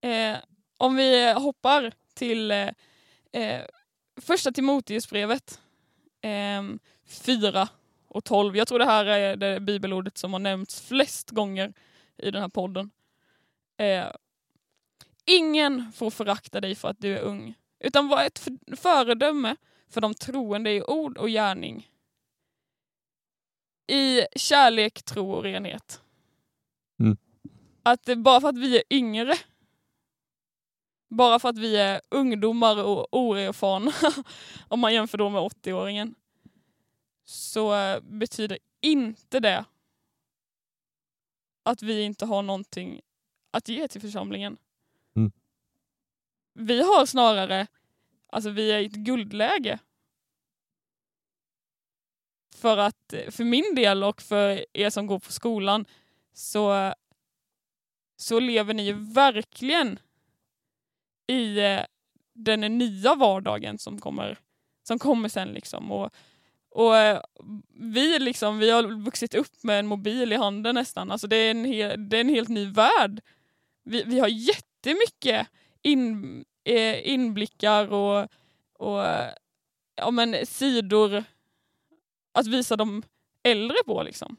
Eh, 0.00 0.38
om 0.78 0.96
vi 0.96 1.32
hoppar 1.32 1.92
till 2.14 2.50
eh, 2.50 2.68
eh, 3.32 3.64
första 4.20 4.52
Timoteusbrevet 4.52 5.60
eh, 6.20 6.62
4 7.06 7.68
och 8.08 8.24
12. 8.24 8.56
Jag 8.56 8.68
tror 8.68 8.78
det 8.78 8.84
här 8.84 9.04
är 9.04 9.36
det 9.36 9.60
bibelordet 9.60 10.18
som 10.18 10.32
har 10.32 10.40
nämnts 10.40 10.80
flest 10.80 11.30
gånger 11.30 11.72
i 12.16 12.30
den 12.30 12.42
här 12.42 12.48
podden. 12.48 12.90
Eh, 13.76 14.06
ingen 15.24 15.92
får 15.92 16.10
förakta 16.10 16.60
dig 16.60 16.74
för 16.74 16.88
att 16.88 17.00
du 17.00 17.18
är 17.18 17.20
ung, 17.22 17.54
utan 17.78 18.08
var 18.08 18.24
ett 18.24 18.38
för- 18.38 18.76
föredöme 18.76 19.56
för 19.88 20.00
de 20.00 20.14
troende 20.14 20.70
i 20.72 20.82
ord 20.82 21.18
och 21.18 21.28
gärning. 21.28 21.90
I 23.86 24.20
kärlek, 24.36 25.02
tro 25.02 25.32
och 25.32 25.42
renhet. 25.42 26.00
Mm. 27.00 27.16
Att 27.82 28.04
bara 28.16 28.40
för 28.40 28.48
att 28.48 28.58
vi 28.58 28.76
är 28.76 28.82
yngre, 28.90 29.34
bara 31.10 31.38
för 31.38 31.48
att 31.48 31.58
vi 31.58 31.76
är 31.76 32.00
ungdomar 32.10 32.84
och 32.84 33.06
oerfarna, 33.12 33.92
om 34.68 34.80
man 34.80 34.94
jämför 34.94 35.18
då 35.18 35.28
med 35.28 35.42
80-åringen, 35.42 36.14
så 37.24 37.74
eh, 37.74 38.00
betyder 38.00 38.58
inte 38.80 39.40
det 39.40 39.64
att 41.62 41.82
vi 41.82 42.02
inte 42.02 42.26
har 42.26 42.42
någonting 42.42 43.00
att 43.50 43.68
ge 43.68 43.88
till 43.88 44.00
församlingen. 44.00 44.56
Mm. 45.16 45.32
Vi 46.54 46.82
har 46.82 47.06
snarare, 47.06 47.66
alltså 48.26 48.50
vi 48.50 48.72
är 48.72 48.78
i 48.78 48.86
ett 48.86 48.92
guldläge. 48.92 49.78
För 52.54 52.76
att, 52.76 53.12
eh, 53.12 53.30
för 53.30 53.44
min 53.44 53.74
del 53.74 54.04
och 54.04 54.22
för 54.22 54.66
er 54.72 54.90
som 54.90 55.06
går 55.06 55.18
på 55.18 55.32
skolan, 55.32 55.86
så, 56.32 56.94
så 58.16 58.40
lever 58.40 58.74
ni 58.74 58.86
ju 58.86 58.92
verkligen 58.92 59.98
i 61.30 61.58
eh, 61.58 61.84
den 62.34 62.60
nya 62.60 63.14
vardagen 63.14 63.78
som 63.78 64.00
kommer, 64.00 64.38
som 64.82 64.98
kommer 64.98 65.28
sen. 65.28 65.48
Liksom. 65.48 65.92
Och, 65.92 66.10
och 66.70 66.96
eh, 66.96 67.22
vi, 67.74 68.18
liksom, 68.18 68.58
vi 68.58 68.70
har 68.70 68.82
vuxit 69.04 69.34
upp 69.34 69.62
med 69.62 69.78
en 69.78 69.86
mobil 69.86 70.32
i 70.32 70.36
handen 70.36 70.74
nästan. 70.74 71.10
Alltså 71.10 71.26
det, 71.26 71.36
är 71.36 71.50
en 71.50 71.64
hel, 71.64 72.08
det 72.08 72.16
är 72.16 72.20
en 72.20 72.28
helt 72.28 72.48
ny 72.48 72.66
värld. 72.66 73.20
Vi, 73.84 74.02
vi 74.02 74.20
har 74.20 74.28
jättemycket 74.28 75.48
in, 75.82 76.44
eh, 76.64 77.08
inblickar 77.08 77.92
och, 77.92 78.28
och 78.72 79.04
ja, 79.94 80.10
men, 80.10 80.46
sidor 80.46 81.24
att 82.32 82.46
visa 82.46 82.76
de 82.76 83.02
äldre 83.42 83.76
på. 83.86 84.02
Liksom. 84.02 84.36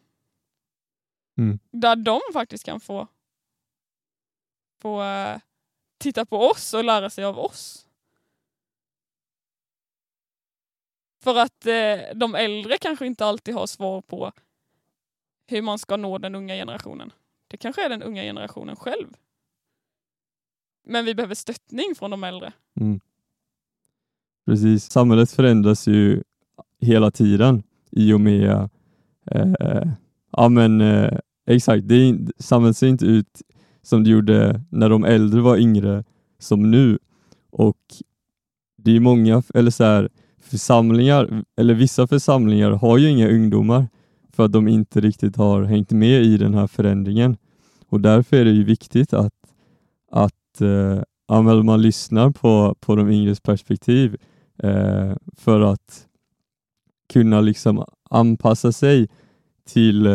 Mm. 1.38 1.60
Där 1.72 1.96
de 1.96 2.22
faktiskt 2.34 2.64
kan 2.64 2.80
få, 2.80 3.08
få 4.82 5.02
titta 6.02 6.26
på 6.26 6.38
oss 6.38 6.74
och 6.74 6.84
lära 6.84 7.10
sig 7.10 7.24
av 7.24 7.40
oss. 7.40 7.88
För 11.24 11.36
att 11.36 11.66
eh, 11.66 12.16
de 12.16 12.36
äldre 12.36 12.78
kanske 12.78 13.06
inte 13.06 13.26
alltid 13.26 13.54
har 13.54 13.68
svar 13.68 14.02
på 14.02 14.32
hur 15.48 15.62
man 15.62 15.80
ska 15.80 15.98
nå 15.98 16.18
den 16.18 16.36
unga 16.36 16.56
generationen. 16.56 17.14
Det 17.48 17.58
kanske 17.58 17.86
är 17.86 17.90
den 17.90 18.04
unga 18.04 18.22
generationen 18.22 18.76
själv. 18.76 19.08
Men 20.84 21.06
vi 21.06 21.16
behöver 21.16 21.36
stöttning 21.36 21.96
från 21.96 22.12
de 22.12 22.24
äldre. 22.24 22.54
Mm. 22.80 23.00
Precis, 24.46 24.92
samhället 24.92 25.32
förändras 25.32 25.88
ju 25.88 26.24
hela 26.80 27.12
tiden 27.12 27.64
i 27.92 28.14
och 28.14 28.22
med, 28.22 28.70
eh, 29.26 29.88
ja 30.32 30.50
men 30.50 30.82
eh, 30.82 31.18
exakt, 31.46 31.88
det 31.88 31.96
är, 31.96 32.42
samhället 32.42 32.78
ser 32.78 32.88
inte 32.88 33.06
ut 33.06 33.42
som 33.84 34.04
det 34.04 34.10
gjorde 34.10 34.62
när 34.70 34.90
de 34.90 35.04
äldre 35.04 35.42
var 35.42 35.58
yngre 35.58 36.04
som 36.40 36.72
nu. 36.72 37.00
Och 37.52 37.78
det 38.78 38.96
är 38.96 39.00
många, 39.00 39.44
eller 39.54 39.72
så 39.72 39.84
här, 39.84 40.10
församlingar, 40.42 41.44
eller 41.58 41.74
vissa 41.74 42.08
församlingar 42.08 42.72
har 42.72 42.98
ju 42.98 43.10
inga 43.10 43.30
ungdomar 43.30 43.88
för 44.34 44.46
att 44.46 44.52
de 44.52 44.68
inte 44.68 45.02
riktigt 45.02 45.36
har 45.36 45.64
hängt 45.64 45.92
med 45.92 46.24
i 46.24 46.38
den 46.38 46.54
här 46.54 46.68
förändringen. 46.68 47.38
Och 47.90 48.02
därför 48.02 48.38
är 48.38 48.46
det 48.46 48.52
ju 48.52 48.64
viktigt 48.64 49.14
att, 49.14 49.34
att 50.12 50.62
eh, 50.62 51.64
man 51.64 51.82
lyssnar 51.82 52.32
på, 52.32 52.76
på 52.80 52.96
de 52.96 53.10
yngres 53.10 53.40
perspektiv 53.40 54.18
eh, 54.64 55.14
för 55.38 55.62
att 55.62 56.08
kunna 57.14 57.42
liksom 57.42 57.86
anpassa 58.10 58.72
sig 58.72 59.10
till 59.66 60.06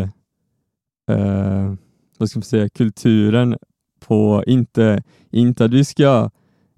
eh, 1.11 1.75
vad 2.18 2.30
ska 2.30 2.38
man 2.38 2.44
säga, 2.44 2.68
kulturen 2.68 3.58
på, 4.00 4.44
inte, 4.46 5.02
inte 5.30 5.64
att 5.64 5.73
vi 5.73 5.85
ska 5.85 6.30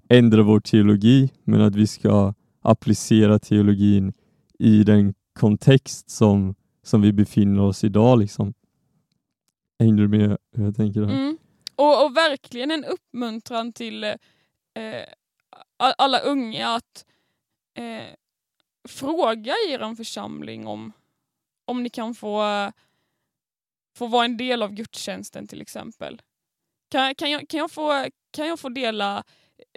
ändra 0.09 0.43
vår 0.43 0.59
teologi, 0.59 1.29
men 1.43 1.61
att 1.61 1.75
vi 1.75 1.87
ska 1.87 2.33
applicera 2.61 3.39
teologin 3.39 4.13
i 4.59 4.83
den 4.83 5.13
kontext 5.39 6.09
som, 6.09 6.55
som 6.83 7.01
vi 7.01 7.13
befinner 7.13 7.61
oss 7.61 7.83
idag. 7.83 8.19
Liksom. 8.19 8.53
Hänger 9.79 10.01
du 10.01 10.07
med 10.07 10.37
hur 10.55 10.65
jag 10.65 10.75
tänker? 10.75 11.01
Här? 11.01 11.13
Mm. 11.13 11.37
Och, 11.75 12.05
och 12.05 12.17
verkligen 12.17 12.71
en 12.71 12.85
uppmuntran 12.85 13.73
till 13.73 14.03
eh, 14.03 14.15
alla 15.77 16.19
unga 16.19 16.67
att 16.67 17.05
eh, 17.73 18.15
fråga 18.87 19.53
i 19.67 19.73
er 19.73 19.95
församling 19.95 20.67
om, 20.67 20.91
om 21.65 21.83
ni 21.83 21.89
kan 21.89 22.15
få, 22.15 22.43
eh, 22.43 22.71
få 23.95 24.07
vara 24.07 24.25
en 24.25 24.37
del 24.37 24.63
av 24.63 24.73
gudstjänsten 24.73 25.47
till 25.47 25.61
exempel. 25.61 26.21
Kan, 26.91 27.15
kan, 27.15 27.31
jag, 27.31 27.49
kan, 27.49 27.57
jag, 27.57 27.71
få, 27.71 28.05
kan 28.31 28.47
jag 28.47 28.59
få 28.59 28.69
dela, 28.69 29.23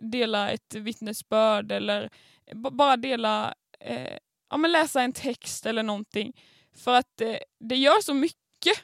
dela 0.02 0.50
ett 0.50 0.74
vittnesbörd 0.74 1.72
eller 1.72 2.10
bara 2.54 2.96
dela, 2.96 3.54
eh, 3.80 4.18
ja, 4.50 4.56
men 4.56 4.72
läsa 4.72 5.02
en 5.02 5.12
text 5.12 5.66
eller 5.66 5.82
någonting. 5.82 6.40
För 6.74 6.94
att 6.94 7.20
eh, 7.20 7.36
det 7.60 7.76
gör 7.76 8.02
så 8.02 8.14
mycket. 8.14 8.82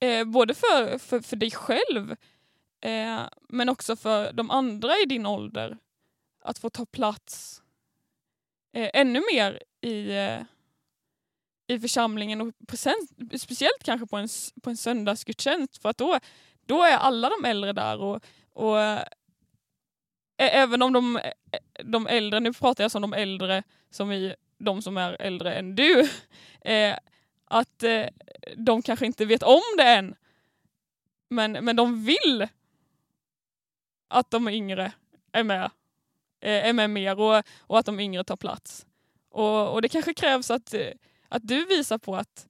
Eh, 0.00 0.24
både 0.24 0.54
för, 0.54 0.98
för, 0.98 1.20
för 1.20 1.36
dig 1.36 1.50
själv 1.50 2.16
Eh, 2.80 3.22
men 3.48 3.68
också 3.68 3.96
för 3.96 4.32
de 4.32 4.50
andra 4.50 4.92
i 4.92 5.04
din 5.06 5.26
ålder 5.26 5.78
att 6.42 6.58
få 6.58 6.70
ta 6.70 6.86
plats 6.86 7.62
eh, 8.72 8.90
ännu 8.94 9.22
mer 9.32 9.62
i, 9.80 10.16
eh, 10.16 10.40
i 11.68 11.78
församlingen 11.80 12.40
och 12.40 12.54
på 12.66 12.76
sen, 12.76 13.08
speciellt 13.38 13.82
kanske 13.84 14.06
på 14.06 14.16
en, 14.16 14.28
på 14.62 14.70
en 14.70 14.76
söndagsgudstjänst 14.76 15.82
för 15.82 15.88
att 15.88 15.98
då, 15.98 16.18
då 16.66 16.82
är 16.82 16.96
alla 16.96 17.28
de 17.28 17.44
äldre 17.44 17.72
där 17.72 18.00
och, 18.00 18.24
och 18.52 18.78
även 20.38 20.82
om 20.82 20.92
de, 20.92 21.20
de 21.84 22.06
äldre, 22.06 22.40
nu 22.40 22.52
pratar 22.52 22.84
jag 22.84 22.90
som 22.90 23.02
de 23.02 23.12
äldre 23.12 23.62
som 23.90 24.12
i 24.12 24.34
de 24.58 24.82
som 24.82 24.96
är 24.96 25.16
äldre 25.20 25.54
än 25.54 25.74
du, 25.74 26.00
eh, 26.60 26.96
att 27.44 27.82
eh, 27.82 28.06
de 28.56 28.82
kanske 28.82 29.06
inte 29.06 29.24
vet 29.24 29.42
om 29.42 29.62
det 29.76 29.88
än. 29.88 30.14
Men, 31.30 31.52
men 31.52 31.76
de 31.76 32.04
vill 32.04 32.48
att 34.08 34.30
de 34.30 34.48
yngre 34.48 34.92
är 35.32 35.44
med, 35.44 35.70
eh, 36.40 36.68
är 36.68 36.72
med 36.72 36.90
mer 36.90 37.20
och, 37.20 37.42
och 37.58 37.78
att 37.78 37.86
de 37.86 38.00
yngre 38.00 38.24
tar 38.24 38.36
plats. 38.36 38.86
Och, 39.30 39.72
och 39.72 39.82
det 39.82 39.88
kanske 39.88 40.14
krävs 40.14 40.50
att, 40.50 40.74
eh, 40.74 40.90
att 41.28 41.48
du 41.48 41.64
visar 41.64 41.98
på 41.98 42.16
att 42.16 42.46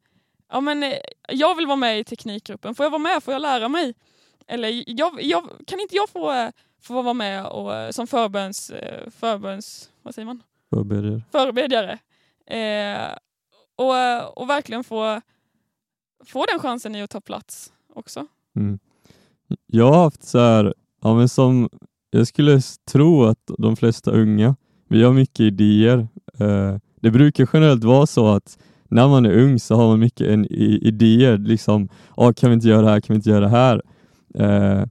ja, 0.53 0.61
men, 0.61 0.83
eh, 0.83 0.99
jag 1.29 1.55
vill 1.55 1.67
vara 1.67 1.77
med 1.77 2.01
i 2.01 2.05
teknikgruppen, 2.05 2.75
får 2.75 2.85
jag 2.85 2.91
vara 2.91 3.03
med, 3.03 3.23
får 3.23 3.33
jag 3.33 3.43
lära 3.43 3.69
mig? 3.69 3.95
Eller 4.47 4.85
jag, 4.87 5.23
jag, 5.23 5.51
kan 5.67 5.81
inte 5.81 5.97
jag 5.97 6.09
få, 6.09 6.53
få 6.83 7.03
vara 7.03 7.15
med 7.15 7.47
och, 7.47 7.95
som 7.95 8.07
förböns, 8.07 8.73
förböns, 9.11 9.91
vad 10.03 10.15
säger 10.15 10.27
man? 10.27 10.43
Förbedjare. 10.71 11.23
Förbedjare. 11.33 11.99
Eh, 12.47 13.17
och, 13.77 14.39
och 14.39 14.51
verkligen 14.51 14.85
få, 14.85 15.21
få 16.25 16.47
den 16.47 16.59
chansen 16.59 16.95
i 16.95 17.03
att 17.03 17.11
ta 17.11 17.21
plats 17.21 17.73
också. 17.95 18.27
Mm. 18.57 18.79
Jag 19.67 19.93
har 19.93 20.03
haft 20.03 20.23
så 20.23 20.39
här, 20.39 20.75
ja, 21.03 21.15
men 21.15 21.29
som 21.29 21.69
jag 22.11 22.27
skulle 22.27 22.61
tro 22.91 23.25
att 23.25 23.51
de 23.59 23.77
flesta 23.77 24.11
unga, 24.11 24.57
vi 24.89 25.03
har 25.03 25.13
mycket 25.13 25.41
idéer. 25.41 26.09
Eh, 26.41 26.77
det 27.01 27.11
brukar 27.11 27.49
generellt 27.53 27.85
vara 27.85 28.07
så 28.07 28.29
att 28.29 28.59
när 28.89 29.09
man 29.09 29.27
är 29.27 29.39
ung 29.39 29.59
så 29.59 29.75
har 29.75 29.89
man 29.89 30.01
mycket 30.01 30.27
en, 30.27 30.45
i, 30.45 30.79
idéer, 30.83 31.39
liksom, 31.39 31.89
ah, 32.15 32.33
kan 32.33 32.51
vi 32.51 32.55
inte 32.55 32.69
göra 32.69 32.83
det 32.83 32.91
här, 32.91 33.01
kan 33.01 33.15
vi 33.15 33.17
inte 33.17 33.31
göra 33.31 33.41
det 33.41 33.49
här? 33.49 33.83
Eh, 34.35 34.87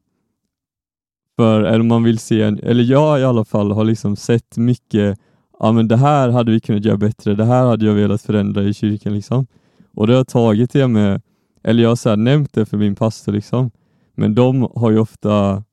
för 1.36 1.62
eller 1.62 1.84
man 1.84 2.04
vill 2.04 2.20
se, 2.20 2.42
en, 2.42 2.60
eller 2.60 2.84
jag 2.84 3.20
i 3.20 3.24
alla 3.24 3.46
fall 3.46 3.72
har 3.72 3.84
liksom 3.84 4.16
sett 4.16 4.58
mycket 4.58 5.20
ja 5.60 5.72
men 5.72 5.88
det 5.88 5.98
här 5.98 6.30
hade 6.30 6.52
vi 6.52 6.60
kunnat 6.60 6.86
göra 6.86 6.98
bättre, 6.98 7.36
det 7.36 7.46
här 7.46 7.66
hade 7.66 7.86
jag 7.86 7.94
velat 7.94 8.22
förändra 8.22 8.64
i 8.64 8.74
kyrkan 8.74 9.14
liksom. 9.14 9.48
Och 9.94 10.08
det 10.08 10.14
har 10.14 10.18
jag 10.18 10.28
tagit 10.28 10.74
det 10.74 10.88
med, 10.88 11.22
eller 11.64 11.84
jag 11.84 11.90
har 11.90 11.96
så 11.96 12.16
nämnt 12.16 12.54
det 12.54 12.66
för 12.66 12.78
min 12.78 12.96
pastor 12.96 13.32
liksom. 13.32 13.72
Men 14.16 14.36
de 14.36 14.72
har 14.76 14.92
ju 14.92 15.00
ofta, 15.00 15.64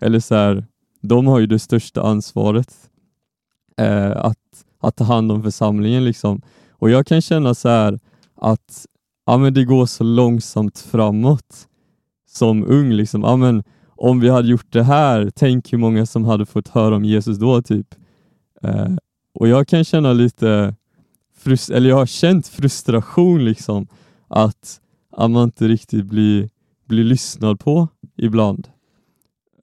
eller 0.00 0.20
så 0.20 0.34
här, 0.34 0.66
de 1.00 1.26
har 1.26 1.38
ju 1.38 1.46
det 1.46 1.58
största 1.58 2.02
ansvaret 2.02 2.74
eh, 3.76 4.16
att, 4.16 4.38
att 4.80 4.96
ta 4.96 5.04
hand 5.04 5.32
om 5.32 5.42
församlingen 5.42 6.04
liksom. 6.04 6.42
Och 6.78 6.90
jag 6.90 7.06
kan 7.06 7.22
känna 7.22 7.54
så 7.54 7.68
här 7.68 8.00
att 8.36 8.86
ja, 9.26 9.38
men 9.38 9.54
det 9.54 9.64
går 9.64 9.86
så 9.86 10.04
långsamt 10.04 10.78
framåt 10.78 11.68
som 12.26 12.64
ung. 12.64 12.90
Liksom. 12.90 13.22
Ja, 13.22 13.36
men 13.36 13.62
om 13.86 14.20
vi 14.20 14.28
hade 14.28 14.48
gjort 14.48 14.72
det 14.72 14.82
här, 14.82 15.30
tänk 15.34 15.72
hur 15.72 15.78
många 15.78 16.06
som 16.06 16.24
hade 16.24 16.46
fått 16.46 16.68
höra 16.68 16.96
om 16.96 17.04
Jesus 17.04 17.38
då. 17.38 17.62
typ. 17.62 17.94
Eh, 18.62 18.96
och 19.34 19.48
jag 19.48 19.68
kan 19.68 19.84
känna 19.84 20.12
lite, 20.12 20.74
eller 21.72 21.88
jag 21.88 21.96
har 21.96 22.06
känt 22.06 22.48
frustration 22.48 23.44
liksom 23.44 23.86
att, 24.28 24.80
att 25.12 25.30
man 25.30 25.44
inte 25.44 25.68
riktigt 25.68 26.04
blir, 26.04 26.48
blir 26.88 27.04
lyssnad 27.04 27.60
på 27.60 27.88
ibland. 28.16 28.68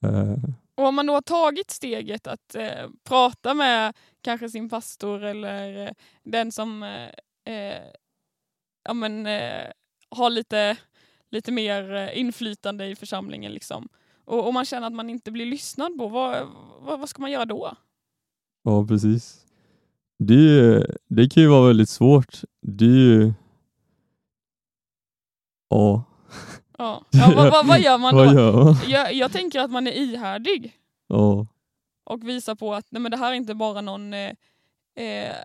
Eh, 0.01 0.37
och 0.81 0.87
om 0.87 0.95
man 0.95 1.05
då 1.05 1.13
har 1.13 1.21
tagit 1.21 1.71
steget 1.71 2.27
att 2.27 2.55
eh, 2.55 2.89
prata 3.03 3.53
med 3.53 3.93
kanske 4.21 4.49
sin 4.49 4.69
pastor 4.69 5.23
eller 5.23 5.87
eh, 5.87 5.91
den 6.23 6.51
som 6.51 6.83
eh, 6.83 7.09
eh, 7.55 7.83
ja, 8.83 8.93
men, 8.93 9.25
eh, 9.25 9.71
har 10.09 10.29
lite, 10.29 10.77
lite 11.31 11.51
mer 11.51 11.93
eh, 11.93 12.19
inflytande 12.19 12.85
i 12.85 12.95
församlingen 12.95 13.51
liksom. 13.51 13.89
och, 14.25 14.47
och 14.47 14.53
man 14.53 14.65
känner 14.65 14.87
att 14.87 14.93
man 14.93 15.09
inte 15.09 15.31
blir 15.31 15.45
lyssnad 15.45 15.97
på, 15.97 16.07
vad, 16.07 16.47
vad, 16.81 16.99
vad 16.99 17.09
ska 17.09 17.21
man 17.21 17.31
göra 17.31 17.45
då? 17.45 17.75
Ja, 18.63 18.87
precis. 18.87 19.45
Det, 20.19 20.85
det 21.07 21.29
kan 21.29 21.43
ju 21.43 21.49
vara 21.49 21.67
väldigt 21.67 21.89
svårt. 21.89 22.41
Det 22.61 22.85
är 22.85 22.89
ju... 22.89 23.33
Ja. 25.69 26.03
Ja, 26.81 27.05
ja 27.09 27.33
vad, 27.35 27.51
vad, 27.51 27.67
vad, 27.67 27.79
gör 27.79 27.97
man 27.97 28.15
då? 28.15 28.25
gör 28.33 28.63
man? 28.63 28.75
Jag, 28.87 29.13
jag, 29.13 29.31
tänker 29.31 29.59
att 29.59 29.71
man 29.71 29.87
är 29.87 29.91
ihärdig. 29.91 30.73
Ja. 31.07 31.47
Och 32.03 32.29
visar 32.29 32.55
på 32.55 32.73
att 32.73 32.85
nej, 32.89 33.01
men 33.01 33.11
det 33.11 33.17
här 33.17 33.31
är 33.31 33.35
inte 33.35 33.55
bara 33.55 33.81
någon, 33.81 34.13
eh, 34.13 34.31
eh, 34.95 35.35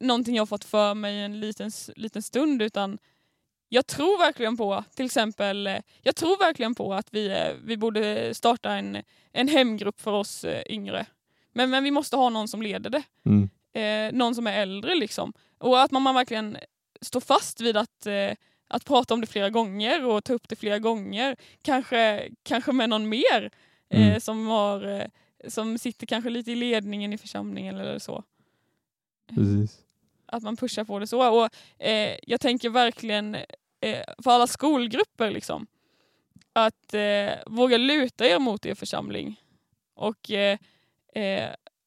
någonting 0.00 0.36
jag 0.36 0.48
fått 0.48 0.64
för 0.64 0.94
mig 0.94 1.20
en 1.20 1.40
liten, 1.40 1.70
liten 1.96 2.22
stund 2.22 2.62
utan 2.62 2.98
jag 3.68 3.86
tror 3.86 4.18
verkligen 4.18 4.56
på, 4.56 4.84
till 4.94 5.06
exempel, 5.06 5.66
eh, 5.66 5.78
jag 6.02 6.16
tror 6.16 6.38
verkligen 6.38 6.74
på 6.74 6.94
att 6.94 7.08
vi, 7.10 7.28
eh, 7.28 7.54
vi 7.64 7.76
borde 7.76 8.34
starta 8.34 8.72
en, 8.72 8.98
en 9.32 9.48
hemgrupp 9.48 10.00
för 10.00 10.12
oss 10.12 10.44
eh, 10.44 10.62
yngre. 10.70 11.06
Men, 11.52 11.70
men 11.70 11.84
vi 11.84 11.90
måste 11.90 12.16
ha 12.16 12.28
någon 12.28 12.48
som 12.48 12.62
leder 12.62 12.90
det. 12.90 13.02
Mm 13.26 13.50
eh, 13.72 14.12
någon 14.12 14.34
som 14.34 14.46
är 14.46 14.52
äldre. 14.52 14.94
liksom. 14.94 15.32
Och 15.58 15.80
att 15.80 15.90
man, 15.90 16.02
man 16.02 16.14
verkligen 16.14 16.56
står 17.00 17.20
fast 17.20 17.60
vid 17.60 17.76
att, 17.76 18.06
eh, 18.06 18.32
att 18.72 18.84
prata 18.84 19.14
om 19.14 19.20
det 19.20 19.26
flera 19.26 19.50
gånger 19.50 20.04
och 20.04 20.24
ta 20.24 20.32
upp 20.32 20.48
det 20.48 20.56
flera 20.56 20.78
gånger. 20.78 21.36
Kanske, 21.62 22.28
kanske 22.42 22.72
med 22.72 22.88
någon 22.88 23.08
mer 23.08 23.50
eh, 23.88 24.08
mm. 24.08 24.20
som, 24.20 24.46
har, 24.46 24.86
eh, 24.86 25.06
som 25.48 25.78
sitter 25.78 26.06
kanske 26.06 26.30
lite 26.30 26.52
i 26.52 26.54
ledningen 26.54 27.12
i 27.12 27.18
församlingen 27.18 27.76
eller 27.76 27.98
så. 27.98 28.24
Precis. 29.28 29.78
Att 30.26 30.42
man 30.42 30.56
pushar 30.56 30.84
på 30.84 30.98
det 30.98 31.06
så. 31.06 31.42
Och, 31.42 31.48
eh, 31.78 32.16
jag 32.22 32.40
tänker 32.40 32.70
verkligen 32.70 33.34
eh, 33.80 34.02
för 34.24 34.30
alla 34.30 34.46
skolgrupper 34.46 35.30
liksom. 35.30 35.66
Att 36.52 36.94
våga 37.46 37.78
luta 37.78 38.26
er 38.26 38.38
mot 38.38 38.66
er 38.66 38.74
församling. 38.74 39.40
Och 39.94 40.30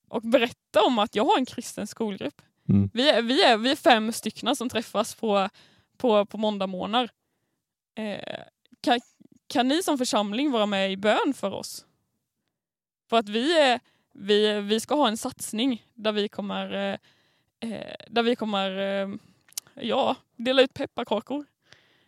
och 0.08 0.22
berätta 0.22 0.82
om 0.82 1.00
att 1.00 1.16
jag 1.16 1.26
har 1.26 1.38
en 1.38 1.46
kristen 1.46 1.88
skolgrupp. 1.88 2.42
Mm. 2.70 2.90
Vi, 2.94 3.10
är, 3.10 3.22
vi, 3.22 3.44
är, 3.44 3.58
vi 3.58 3.72
är 3.72 3.76
fem 3.76 4.12
stycken 4.12 4.56
som 4.56 4.70
träffas 4.70 5.16
på, 5.16 5.50
på, 5.98 6.26
på 6.26 6.38
måndagmorgnar. 6.38 7.10
Eh, 7.96 8.44
kan, 8.82 9.00
kan 9.48 9.68
ni 9.68 9.84
som 9.84 9.98
församling 9.98 10.52
vara 10.52 10.66
med 10.66 10.92
i 10.92 10.98
bön 10.98 11.34
för 11.34 11.52
oss? 11.52 11.86
För 13.10 13.18
att 13.18 13.30
vi, 13.30 13.60
är, 13.60 13.80
vi, 14.14 14.62
vi 14.62 14.80
ska 14.80 14.96
ha 14.96 15.08
en 15.08 15.18
satsning 15.18 15.86
där 15.94 16.12
vi 16.12 16.28
kommer, 16.30 16.74
eh, 16.74 16.98
eh 17.70 17.96
där 18.10 18.24
vi 18.24 18.36
kommer 18.36 18.78
eh, 18.78 19.10
ja, 19.74 20.16
dela 20.36 20.62
ut 20.62 20.74
pepparkakor. 20.74 21.46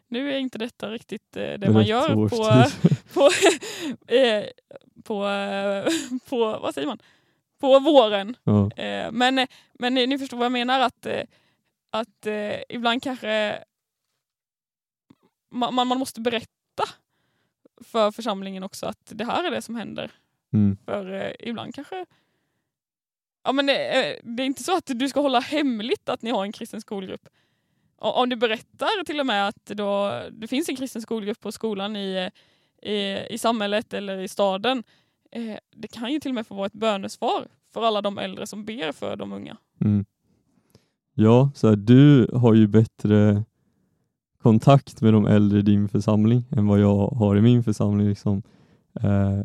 Nu 0.07 0.33
är 0.33 0.37
inte 0.37 0.57
detta 0.57 0.89
riktigt 0.89 1.37
eh, 1.37 1.53
det 1.53 1.69
man 1.69 1.85
gör 1.85 2.09
på, 2.09 2.27
på, 3.13 3.29
eh, 4.13 4.45
på, 5.03 5.23
på, 6.29 6.59
vad 6.61 6.73
säger 6.73 6.87
man? 6.87 6.99
på 7.59 7.79
våren. 7.79 8.37
Ja. 8.43 8.69
Men, 9.11 9.47
men 9.73 9.93
ni 9.93 10.17
förstår 10.19 10.37
vad 10.37 10.45
jag 10.45 10.51
menar 10.51 10.79
att, 10.79 11.07
att 11.91 12.27
ibland 12.69 13.03
kanske 13.03 13.63
man, 15.49 15.87
man 15.87 15.99
måste 15.99 16.21
berätta 16.21 16.83
för 17.83 18.11
församlingen 18.11 18.63
också 18.63 18.85
att 18.85 19.11
det 19.15 19.25
här 19.25 19.43
är 19.43 19.51
det 19.51 19.61
som 19.61 19.75
händer. 19.75 20.11
Mm. 20.53 20.77
För 20.85 21.35
ibland 21.39 21.75
kanske 21.75 22.05
Ja, 23.47 23.53
men 23.53 23.65
det, 23.65 24.19
det, 24.23 24.43
är 24.43 24.45
inte 24.45 24.63
så 24.63 24.77
att 24.77 24.91
du 24.95 25.09
ska 25.09 25.21
hålla 25.21 25.39
hemligt 25.39 26.09
att 26.09 26.21
ni 26.21 26.29
har 26.29 26.43
en 26.43 26.51
kristen 26.51 26.81
skolgrupp. 26.81 27.29
Om 27.95 28.29
du 28.29 28.35
berättar 28.35 29.03
till 29.03 29.19
och 29.19 29.25
med 29.25 29.47
att 29.47 29.65
då, 29.65 30.21
det 30.31 30.47
finns 30.47 30.69
en 30.69 30.75
kristen 30.75 31.01
skolgrupp 31.01 31.39
på 31.39 31.51
skolan 31.51 31.95
i, 31.95 32.29
i, 32.81 33.17
i 33.29 33.37
samhället 33.37 33.93
eller 33.93 34.17
i 34.17 34.27
staden 34.27 34.83
eh, 35.31 35.57
det 35.75 35.87
kan 35.87 36.13
ju 36.13 36.19
till 36.19 36.31
och 36.31 36.35
med 36.35 36.47
få 36.47 36.55
vara 36.55 36.65
ett 36.65 36.73
bönesvar 36.73 37.47
för 37.73 37.83
alla 37.83 38.01
de 38.01 38.17
äldre 38.17 38.47
som 38.47 38.65
ber 38.65 38.91
för 38.91 39.15
de 39.15 39.33
unga. 39.33 39.57
Mm. 39.81 40.05
Ja, 41.13 41.51
så 41.55 41.67
här, 41.69 41.75
du 41.75 42.29
har 42.33 42.53
ju 42.53 42.67
bättre 42.67 43.43
kontakt 44.43 45.01
med 45.01 45.13
de 45.13 45.25
äldre 45.25 45.59
i 45.59 45.61
din 45.61 45.89
församling 45.89 46.43
än 46.51 46.67
vad 46.67 46.79
jag 46.79 47.07
har 47.07 47.37
i 47.37 47.41
min 47.41 47.63
församling. 47.63 48.07
Liksom. 48.07 48.41
Eh, 49.01 49.41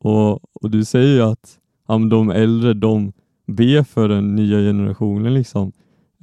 och, 0.00 0.32
och 0.54 0.70
du 0.70 0.84
säger 0.84 1.14
ju 1.14 1.22
att 1.22 1.58
ja, 1.88 1.98
de 1.98 2.30
äldre 2.30 2.74
de 2.74 3.12
ber 3.46 3.82
för 3.82 4.08
den 4.08 4.34
nya 4.34 4.58
generationen. 4.58 5.34
Liksom. 5.34 5.72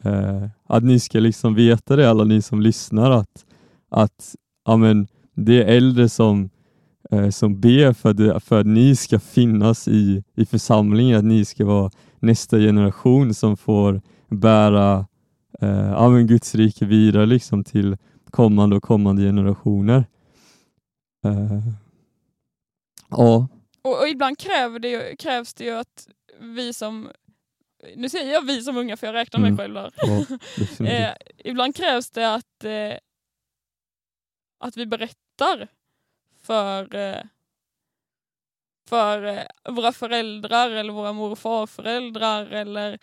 Eh, 0.03 0.47
att 0.67 0.84
ni 0.84 0.99
ska 0.99 1.19
liksom 1.19 1.55
veta 1.55 1.95
det, 1.95 2.10
alla 2.10 2.23
ni 2.23 2.41
som 2.41 2.62
lyssnar, 2.62 3.12
att, 3.12 3.45
att 3.89 4.36
ja, 4.65 4.77
men, 4.77 5.08
det 5.36 5.63
är 5.63 5.77
äldre 5.77 6.10
som 6.10 6.49
eh, 7.12 7.29
som 7.29 7.60
ber 7.60 7.93
för, 7.93 8.13
det, 8.13 8.39
för 8.39 8.60
att 8.60 8.67
ni 8.67 8.95
ska 8.95 9.19
finnas 9.19 9.88
i, 9.88 10.23
i 10.36 10.45
församlingen, 10.45 11.17
att 11.17 11.25
ni 11.25 11.45
ska 11.45 11.65
vara 11.65 11.91
nästa 12.19 12.58
generation 12.58 13.34
som 13.34 13.58
får 13.58 14.01
bära 14.29 15.05
eh, 15.62 15.89
ja, 15.91 16.10
Guds 16.10 16.56
rike 16.56 16.86
vidare 16.86 17.26
liksom, 17.26 17.63
till 17.63 17.98
kommande 18.32 18.76
och 18.76 18.84
kommande 18.84 19.22
generationer. 19.22 20.06
Eh, 21.26 21.60
Ja, 23.10 23.48
Och, 23.82 24.00
och 24.02 24.08
ibland 24.08 24.38
det, 24.80 24.89
ju- 24.89 25.15
krävs 25.15 25.54
det 25.54 25.63
ju 25.63 25.72
att 25.72 26.08
vi 26.39 26.74
som, 26.74 27.10
nu 27.95 28.10
säger 28.10 28.34
jag 28.34 28.41
vi 28.45 28.62
som 28.62 28.78
unga 28.78 28.98
för 28.98 29.08
jag 29.08 29.13
räknar 29.13 29.39
mig 29.39 29.48
Mm. 29.48 29.58
själv 29.58 29.74
där. 29.74 29.91
ja. 29.98 30.26
Eh, 30.88 31.13
ibland 31.38 31.76
krävs 31.76 32.10
det 32.12 32.34
att, 32.34 32.63
eh, 32.63 32.93
att 34.60 34.78
vi 34.78 34.86
berättar 34.86 35.67
för, 36.41 36.95
eh, 36.95 37.22
för 38.89 39.24
eh, 39.24 39.41
våra 39.74 39.91
föräldrar 39.91 40.69
eller 40.69 40.93
våra 40.93 41.13
mor 41.13 41.32
och 41.32 41.39
farföräldrar 41.39 42.45
eller, 42.45 43.00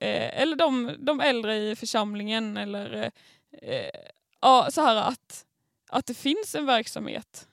eh, 0.00 0.40
eller 0.42 0.56
de, 0.56 0.96
de 0.98 1.20
äldre 1.20 1.56
i 1.56 1.76
församlingen 1.76 2.56
eller 2.56 2.94
eh, 2.94 3.10
eh, 3.70 3.90
ja, 4.40 4.68
så 4.70 4.82
här 4.82 4.96
att, 4.96 5.44
att 5.90 6.06
det 6.06 6.14
finns 6.14 6.54
en 6.54 6.66
verksamhet. 6.66 7.48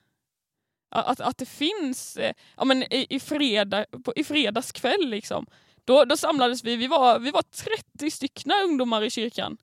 Att, 0.90 1.20
att 1.20 1.38
det 1.38 1.46
finns, 1.46 2.16
eh, 2.16 2.34
ja 2.56 2.64
men 2.64 2.82
i, 2.82 3.06
i, 3.10 3.20
fredag, 3.20 3.86
på, 4.04 4.12
i 4.16 4.24
fredags 4.24 4.72
kväll 4.72 5.08
liksom, 5.08 5.46
då, 5.84 6.04
då 6.04 6.16
samlades 6.16 6.64
vi, 6.64 6.76
vi 6.76 6.86
var, 6.86 7.18
vi 7.18 7.30
var 7.30 7.42
30 7.42 8.10
styckna 8.10 8.54
ungdomar 8.64 9.02
i 9.02 9.10
kyrkan. 9.10 9.56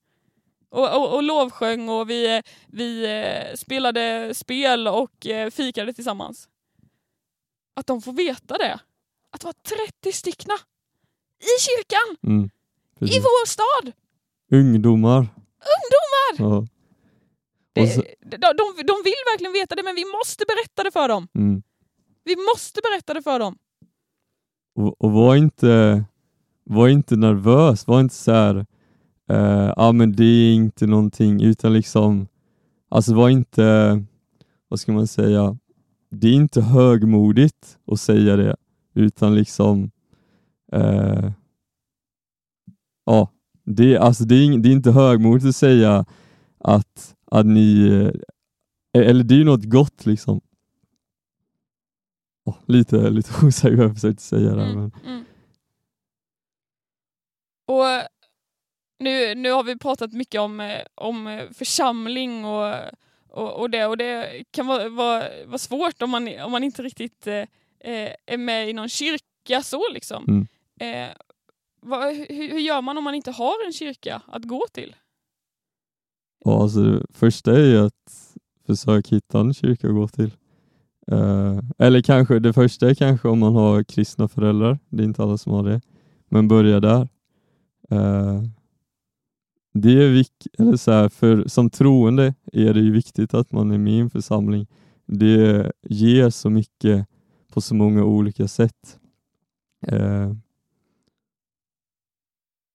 Och, 0.70 0.96
och, 0.96 1.14
och 1.14 1.24
lovsjöng 1.24 1.90
och 1.90 2.10
vi, 2.10 2.36
eh, 2.36 2.42
vi 2.68 3.06
eh, 3.06 3.56
spelade 3.56 4.34
spel 4.34 4.88
och 4.88 5.28
fikade 5.52 5.94
tillsammans. 5.94 6.50
Att 7.74 7.88
de 7.88 8.02
får 8.02 8.14
veta 8.14 8.58
det. 8.58 8.80
Att 9.32 9.42
det 9.42 9.46
var 9.46 9.86
30 10.02 10.12
styckna 10.12 10.54
i 11.40 11.62
kyrkan, 11.62 12.18
Mm, 12.24 12.50
i 13.02 13.06
precis. 13.08 13.24
vår 13.24 13.48
stad. 13.48 13.94
Ungdomar. 14.52 15.28
Ungdomar! 15.76 16.34
Ja. 16.38 16.68
Så, 17.88 18.02
de, 18.22 18.38
de, 18.38 18.84
de 18.88 18.96
vill 19.04 19.22
verkligen 19.32 19.54
veta 19.54 19.76
det 19.76 19.84
men 19.84 19.96
vi 19.96 20.06
måste 20.06 20.46
berätta 20.48 20.84
det 20.84 20.92
för 20.92 21.08
dem. 21.08 21.28
mm. 21.36 21.64
Vi 22.24 22.36
måste 22.36 22.82
berätta 22.82 23.14
det 23.14 23.22
för 23.22 23.40
dem. 23.40 23.58
och, 24.76 25.02
och 25.02 25.12
var 25.12 25.36
inte 25.36 26.04
var 26.70 26.88
inte 26.88 27.16
nervös, 27.16 27.88
var 27.88 28.00
inte 28.00 28.16
så 28.16 28.32
här, 28.32 28.66
eh, 29.30 29.74
ah, 29.78 29.92
men 29.92 30.16
det 30.16 30.24
är 30.24 30.54
inte 30.54 30.88
någonting, 30.88 31.42
utan 31.44 31.74
liksom, 31.74 32.28
alltså 32.90 33.14
var 33.14 33.30
inte, 33.30 34.04
vad 34.68 34.80
ska 34.80 34.92
man 34.92 35.08
säga, 35.08 35.58
det 36.10 36.28
är 36.28 36.34
inte 36.34 36.62
högmodigt 36.62 37.78
att 37.88 38.00
säga 38.00 38.36
det, 38.36 38.56
utan 38.96 39.36
liksom, 39.36 39.92
eh, 40.72 41.32
ja, 43.10 43.32
det, 43.64 43.98
alltså 43.98 44.24
det, 44.24 44.36
är, 44.36 44.58
det 44.58 44.70
är 44.70 44.74
inte 44.74 44.92
högmodigt 44.92 45.46
att 45.46 45.56
säga 45.56 46.06
att, 46.58 47.16
att 47.26 47.46
ni, 47.46 47.88
eh, 48.94 49.02
eller 49.02 49.24
det 49.24 49.34
är 49.34 49.38
ju 49.38 49.44
något 49.44 49.64
gott 49.66 50.06
liksom. 50.06 50.42
Åh, 52.46 52.56
lite, 52.66 53.10
lite 53.10 53.32
osäker 53.46 53.76
vad 53.76 53.86
jag 53.86 53.94
försökte 53.94 54.24
säga 54.24 54.56
där. 54.56 54.76
Men, 54.76 54.92
Mm. 55.06 55.26
Och 57.68 57.86
nu, 59.00 59.36
nu 59.36 59.52
har 59.52 59.64
vi 59.64 59.78
pratat 59.78 60.14
mycket 60.14 60.42
om, 60.42 60.60
eh, 60.60 60.82
om 60.96 61.28
eh, 61.28 61.50
församling 61.52 62.46
och, 62.46 62.76
och, 63.30 63.60
och 63.60 63.70
det 63.70 63.86
och 63.86 63.98
det 63.98 64.44
kan 64.52 64.68
vara, 64.68 64.90
vara, 64.90 65.24
vara 65.46 65.58
svårt 65.58 66.02
om 66.02 66.10
man, 66.10 66.40
om 66.42 66.52
man 66.52 66.64
inte 66.64 66.84
riktigt 66.84 67.28
eh, 67.28 67.46
är 68.26 68.38
med 68.38 68.70
i 68.70 68.74
någon 68.74 68.90
kyrka 68.90 69.62
så 69.64 69.82
liksom. 69.94 70.26
Mm. 70.28 70.48
Eh, 70.80 71.16
Va, 71.82 72.10
hur, 72.10 72.50
hur 72.52 72.60
gör 72.60 72.82
man 72.82 72.98
om 72.98 73.04
man 73.04 73.16
inte 73.16 73.32
har 73.32 73.66
en 73.66 73.74
kyrka 73.74 74.22
att 74.28 74.44
gå 74.44 74.66
till? 74.74 74.96
Ja, 76.46 76.62
alltså 76.62 76.84
det 76.84 77.06
första 77.14 77.52
är 77.60 77.66
ju 77.66 77.78
att 77.78 78.36
försöka 78.66 79.16
hitta 79.16 79.40
en 79.40 79.54
kyrka 79.54 79.88
att 79.88 79.94
gå 79.94 80.08
till. 80.08 80.32
Eh, 81.12 81.60
eller 81.78 82.02
kanske, 82.02 82.40
det 82.40 82.54
första 82.54 82.90
är 82.90 82.96
kanske 82.96 83.28
om 83.28 83.40
man 83.40 83.56
har 83.56 83.84
kristna 83.84 84.28
föräldrar, 84.28 84.80
det 84.90 85.04
är 85.04 85.06
inte 85.06 85.24
alla 85.24 85.38
som 85.38 85.52
har 85.52 85.64
det, 85.64 85.82
men 86.30 86.48
börja 86.48 86.80
där. 86.80 87.08
Eh, 87.92 88.44
det 89.74 90.04
är 90.04 90.10
vik- 90.10 90.48
eller 90.58 90.78
så 90.78 90.92
här, 90.92 91.10
för 91.10 91.48
som 91.48 91.70
troende 91.70 92.34
är 92.54 92.74
det 92.74 92.80
ju 92.80 92.92
viktigt 92.92 93.34
att 93.34 93.52
man 93.52 93.72
är 93.72 93.78
med 93.78 93.94
i 93.94 94.00
en 94.00 94.10
församling. 94.10 94.68
Det 95.06 95.72
ger 95.84 96.30
så 96.30 96.50
mycket 96.50 97.08
på 97.54 97.62
så 97.62 97.76
många 97.76 98.04
olika 98.04 98.48
sätt. 98.48 99.00
Eh, 99.88 100.34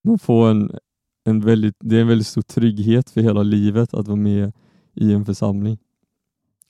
man 0.04 0.18
får 0.18 0.50
en, 0.50 0.78
en 1.24 1.40
väldigt, 1.40 1.76
det 1.80 1.96
är 1.96 2.00
en 2.00 2.08
väldigt 2.08 2.26
stor 2.26 2.42
trygghet 2.42 3.10
för 3.10 3.20
hela 3.20 3.42
livet 3.42 3.94
att 3.94 4.06
vara 4.06 4.16
med 4.16 4.52
i 4.94 5.12
en 5.12 5.24
församling. 5.24 5.78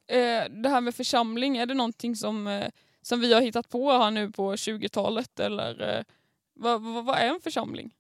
Eh, 0.07 0.63
det 0.63 0.69
här 0.69 0.81
med 0.81 0.95
församling, 0.95 1.57
är 1.57 1.67
det 1.67 1.75
någonting 1.75 2.17
som, 2.17 2.47
eh, 2.47 2.65
som 3.03 3.21
vi 3.21 3.35
har 3.35 3.41
hittat 3.41 3.69
på 3.69 3.93
här 3.93 4.11
nu 4.11 4.31
på 4.31 4.53
20-talet 4.53 5.41
eller 5.41 5.99
eh, 5.99 6.05
vad, 6.55 6.83
vad, 6.83 7.05
vad 7.05 7.17
är 7.17 7.29
en 7.29 7.41
församling? 7.41 7.91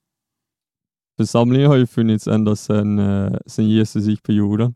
Församlingen 1.16 1.68
har 1.68 1.76
ju 1.76 1.86
funnits 1.86 2.28
ända 2.28 2.56
sedan 2.56 2.98
eh, 2.98 3.38
Jesus 3.56 4.04
gick 4.04 4.22
på 4.22 4.32
jorden. 4.32 4.74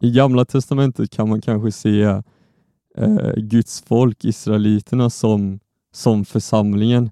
I 0.00 0.10
gamla 0.10 0.44
testamentet 0.44 1.10
kan 1.10 1.28
man 1.28 1.40
kanske 1.40 1.72
se 1.72 2.22
Guds 3.36 3.82
folk, 3.82 4.24
israeliterna, 4.24 5.10
som, 5.10 5.60
som 5.92 6.24
församlingen. 6.24 7.10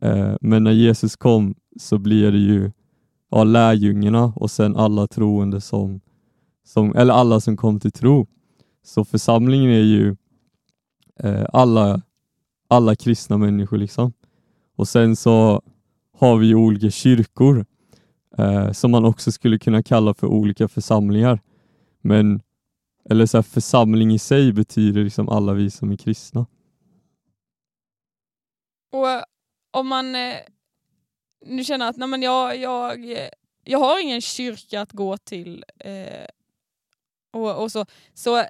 Eh, 0.00 0.34
men 0.40 0.64
när 0.64 0.72
Jesus 0.72 1.16
kom 1.16 1.54
så 1.80 1.98
blir 1.98 2.32
det 2.32 2.38
ju 2.38 2.70
ja, 3.30 3.44
lärjungarna 3.44 4.32
och 4.36 4.50
sen 4.50 4.76
alla 4.76 5.06
troende 5.06 5.60
som, 5.60 6.00
som, 6.64 6.96
eller 6.96 7.14
alla 7.14 7.40
som 7.40 7.56
kom 7.56 7.80
till 7.80 7.92
tro. 7.92 8.26
Så 8.82 9.04
församlingen 9.04 9.70
är 9.70 9.84
ju 9.84 10.16
eh, 11.20 11.46
alla, 11.52 12.02
alla 12.68 12.96
kristna 12.96 13.38
människor 13.38 13.76
liksom. 13.78 14.12
Och 14.76 14.88
sen 14.88 15.16
så 15.16 15.62
har 16.18 16.36
vi 16.36 16.46
ju 16.46 16.54
olika 16.54 16.90
kyrkor 16.90 17.66
eh, 18.38 18.72
som 18.72 18.90
man 18.90 19.04
också 19.04 19.32
skulle 19.32 19.58
kunna 19.58 19.82
kalla 19.82 20.14
för 20.14 20.26
olika 20.26 20.68
församlingar. 20.68 21.40
Men 22.00 22.42
eller 23.10 23.26
så 23.26 23.36
här, 23.36 23.42
församling 23.42 24.12
i 24.12 24.18
sig 24.18 24.52
betyder 24.52 25.04
liksom 25.04 25.28
alla 25.28 25.52
vi 25.52 25.70
som 25.70 25.90
är 25.90 25.96
kristna. 25.96 26.46
Och 28.92 29.06
om 29.78 29.88
man 29.88 30.14
eh, 30.14 30.40
nu 31.46 31.64
känner 31.64 31.88
att 31.88 31.96
nej 31.96 32.08
men 32.08 32.22
jag, 32.22 32.56
jag, 32.56 33.28
jag 33.64 33.78
har 33.78 34.02
ingen 34.02 34.20
kyrka 34.20 34.80
att 34.80 34.92
gå 34.92 35.16
till 35.16 35.64
eh, 35.78 36.26
och, 37.30 37.62
och 37.62 37.72
så, 37.72 37.86
så 38.14 38.44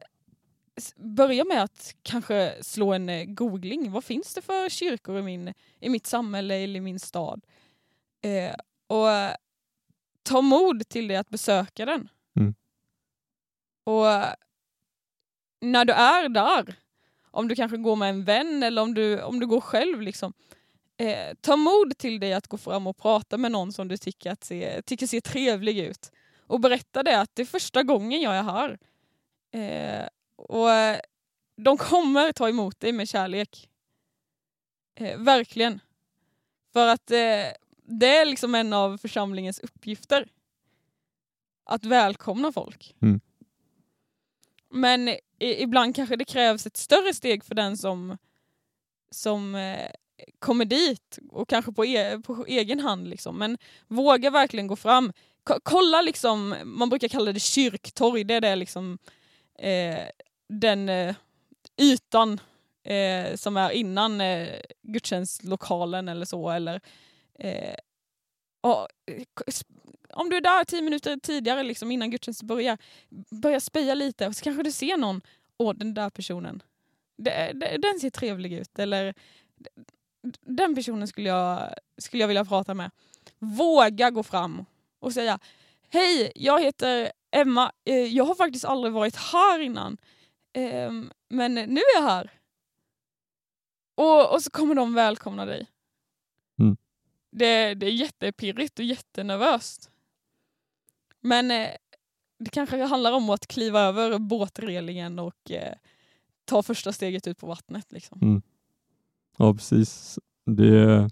börja 0.97 1.45
med 1.45 1.63
att 1.63 1.95
kanske 2.03 2.55
slå 2.61 2.93
en 2.93 3.09
eh, 3.09 3.25
googling. 3.25 3.93
Vad 3.93 4.05
finns 4.05 4.35
det 4.35 4.43
för 4.43 4.69
kyrkor 4.69 5.19
i, 5.19 5.23
min, 5.23 5.55
i 5.81 5.89
mitt 5.89 6.07
samhälle 6.07 6.55
eller 6.55 6.77
i 6.77 6.81
min 6.81 7.01
stad? 7.01 7.45
Eh, 8.23 8.55
och 8.87 9.37
ta 10.23 10.41
mod 10.41 10.89
till 10.89 11.09
det 11.09 11.17
att 11.17 11.29
besöka 11.29 11.85
den. 11.85 12.09
Mm. 12.37 12.55
Och 13.85 14.07
när 15.61 15.85
du 15.85 15.93
är 15.93 16.29
där, 16.29 16.75
om 17.31 17.49
du 17.49 17.55
kanske 17.55 17.77
går 17.77 17.97
med 17.97 18.11
en 18.11 18.25
vän 18.25 18.63
eller 18.63 18.83
om 18.83 18.95
du, 18.95 19.23
om 19.23 19.41
du 19.41 19.47
går 19.47 19.61
själv, 19.61 20.03
liksom, 20.03 20.33
eh, 20.99 21.35
ta 21.41 21.57
mod 21.57 21.99
till 21.99 22.21
dig 22.21 22.33
att 22.33 22.49
gå 22.49 22.57
fram 22.57 22.87
och 22.87 22.97
prata 22.97 23.37
med 23.39 23.53
någon 23.53 23.73
som 23.73 23.89
du 23.89 23.97
tycker, 23.97 24.31
att 24.31 24.45
se, 24.45 24.83
tycker 24.83 25.07
ser 25.07 25.21
trevlig 25.21 25.79
ut. 25.79 26.13
Och 26.39 26.61
berätta 26.61 27.03
det 27.03 27.21
att 27.21 27.31
det 27.35 27.43
är 27.43 27.47
första 27.47 27.83
gången 27.83 28.21
jag 28.21 28.37
är 28.37 28.43
här. 28.43 28.79
Eh, 29.53 30.09
och 30.37 30.71
eh, 30.71 31.01
de 31.57 31.77
kommer 31.77 32.33
ta 32.33 32.49
emot 32.49 32.81
dig 32.81 32.93
med 32.93 33.09
kärlek. 33.09 33.69
Eh, 34.95 35.19
verkligen. 35.19 35.81
För 36.73 36.89
att 36.89 37.11
eh, 37.11 37.53
det 37.85 38.17
är 38.17 38.25
liksom 38.25 38.55
en 38.55 38.73
av 38.73 38.99
församlingens 38.99 39.59
uppgifter. 39.59 40.29
Att 41.65 41.85
välkomna 41.85 42.53
folk. 42.53 42.95
Mm. 43.03 43.21
Men 44.71 45.09
i, 45.09 45.19
ibland 45.39 45.97
kanske 45.97 46.17
det 46.17 46.25
krävs 46.25 46.67
ett 46.67 46.77
större 46.77 47.15
steg 47.15 47.45
för 47.45 47.55
den 47.55 47.77
som, 47.77 48.19
som 49.11 49.55
kommer 50.39 50.65
dit 50.65 51.19
och 51.31 51.49
kanske 51.49 51.73
på, 51.73 51.85
e 51.85 52.19
på 52.19 52.45
egen 52.49 52.81
hand. 52.81 53.09
Liksom. 53.09 53.39
Men 53.39 53.59
våga 53.89 54.31
verkligen 54.31 54.67
gå 54.67 54.77
fram. 54.77 55.13
K 55.45 55.55
kolla 55.63 56.03
liksom, 56.03 56.55
man 56.65 56.89
brukar 56.89 57.09
kalla 57.09 57.33
det 57.33 57.41
kyrktorg, 57.41 58.25
det 58.25 58.35
är 58.35 58.41
det 58.41 58.57
liksom 58.57 58.99
eh, 59.59 60.05
den 60.49 60.89
eh, 60.89 61.15
ytan 61.77 62.41
eh, 62.85 63.37
som 63.37 63.57
är 63.57 63.71
innan 63.71 64.21
eh, 64.21 64.49
gudstjänstlokalen 64.83 66.09
eller 66.09 66.27
så. 66.27 66.51
Eller, 66.51 66.81
eh, 67.39 67.75
och, 68.61 68.89
eh, 69.07 69.23
om 70.13 70.31
du 70.31 70.37
är 70.37 70.41
där 70.41 70.65
tio 70.65 70.83
minuter 70.83 71.17
tidigare 71.23 71.63
liksom, 71.63 71.91
innan 71.91 72.11
gudstjänsten 72.11 72.47
börjar, 72.47 72.79
börja 73.31 73.61
speja 73.61 73.95
lite 73.95 74.27
och 74.27 74.37
så 74.37 74.45
kanske 74.45 74.63
du 74.63 74.73
ser 74.73 74.97
någon, 74.97 75.21
åh 75.59 75.75
den 75.75 75.95
där 75.95 76.11
personen, 76.11 76.63
det, 77.17 77.53
det, 77.55 77.77
den 77.77 78.01
ser 78.01 78.11
trevlig 78.11 78.53
ut. 78.53 78.79
Eller 78.79 79.15
den 80.41 80.75
personen 80.75 81.09
skulle 81.09 81.29
jag, 81.29 81.75
skulle 81.99 82.23
jag 82.23 82.29
vilja 82.29 82.45
prata 82.45 82.75
med. 82.75 82.91
Våga 83.39 84.11
gå 84.11 84.23
fram 84.23 84.65
och 84.99 85.13
säga 85.13 85.39
Hej, 85.89 86.33
jag 86.35 86.63
heter 86.63 87.13
Emma. 87.31 87.73
Eh, 87.85 87.95
Jag 87.97 88.25
har 88.25 88.35
faktiskt 88.35 88.65
aldrig 88.65 88.93
varit 88.93 89.17
här 89.17 89.59
innan. 89.61 89.97
Ehm, 90.53 91.13
Men 91.29 91.55
nu 91.55 91.81
är 91.81 91.95
jag 92.01 92.03
här. 92.03 92.31
och, 93.95 94.35
och 94.35 94.43
så 94.43 94.51
kommer 94.51 94.75
de 94.75 94.95
välkomna 94.95 95.45
dig. 95.47 95.67
Mm. 96.59 96.77
Det, 97.31 97.75
det 97.75 97.87
är 97.87 97.91
jättepirrigt 97.91 98.79
och 98.79 98.85
jättenervöst. 98.85 99.91
Men 101.21 101.51
eh, 101.51 101.69
det 102.39 102.51
kanske 102.51 102.83
handlar 102.85 103.13
om 103.13 103.31
att 103.31 103.47
kliva 103.47 103.81
över 103.81 104.19
båtrelingen 104.19 105.19
och 105.19 105.51
eh, 105.51 105.75
ta 106.45 106.63
första 106.63 106.93
steget 106.93 107.27
ut 107.27 107.39
på 107.39 107.47
vattnet. 107.47 107.93
Liksom. 107.93 108.19
Mm. 108.23 108.43
Ja 109.39 109.55
precis. 109.55 110.19
Det, 110.47 111.09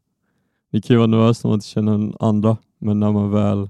det 0.72 0.80
kan 0.80 0.94
ju 0.94 0.96
vara 0.96 1.06
nervöst 1.06 1.44
när 1.44 1.48
man 1.48 1.56
inte 1.56 1.66
känner 1.66 2.12
andra 2.24 2.56
men 2.78 3.00
när 3.00 3.12
man 3.12 3.30
väl 3.30 3.68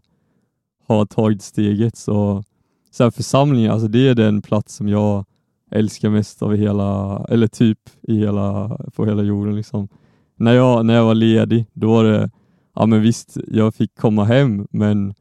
har 0.86 1.06
tagit 1.06 1.42
steget 1.42 1.96
så, 1.96 2.44
så 2.90 3.04
här 3.04 3.10
församlingen, 3.10 3.70
alltså 3.70 3.88
det 3.88 4.08
är 4.08 4.14
den 4.14 4.42
plats 4.42 4.74
som 4.74 4.88
jag 4.88 5.24
älskar 5.70 6.10
mest 6.10 6.42
av 6.42 6.54
hela, 6.54 7.24
eller 7.28 7.46
typ 7.46 7.78
i 8.02 8.18
hela, 8.18 8.78
på 8.96 9.06
hela 9.06 9.22
jorden. 9.22 9.56
Liksom. 9.56 9.88
När, 10.36 10.52
jag, 10.52 10.86
när 10.86 10.94
jag 10.94 11.04
var 11.04 11.14
ledig, 11.14 11.66
då 11.72 11.88
var 11.88 12.04
det, 12.04 12.30
ja 12.74 12.86
men 12.86 13.02
visst, 13.02 13.36
jag 13.48 13.74
fick 13.74 13.94
komma 13.94 14.24
hem, 14.24 14.66
men 14.70 15.14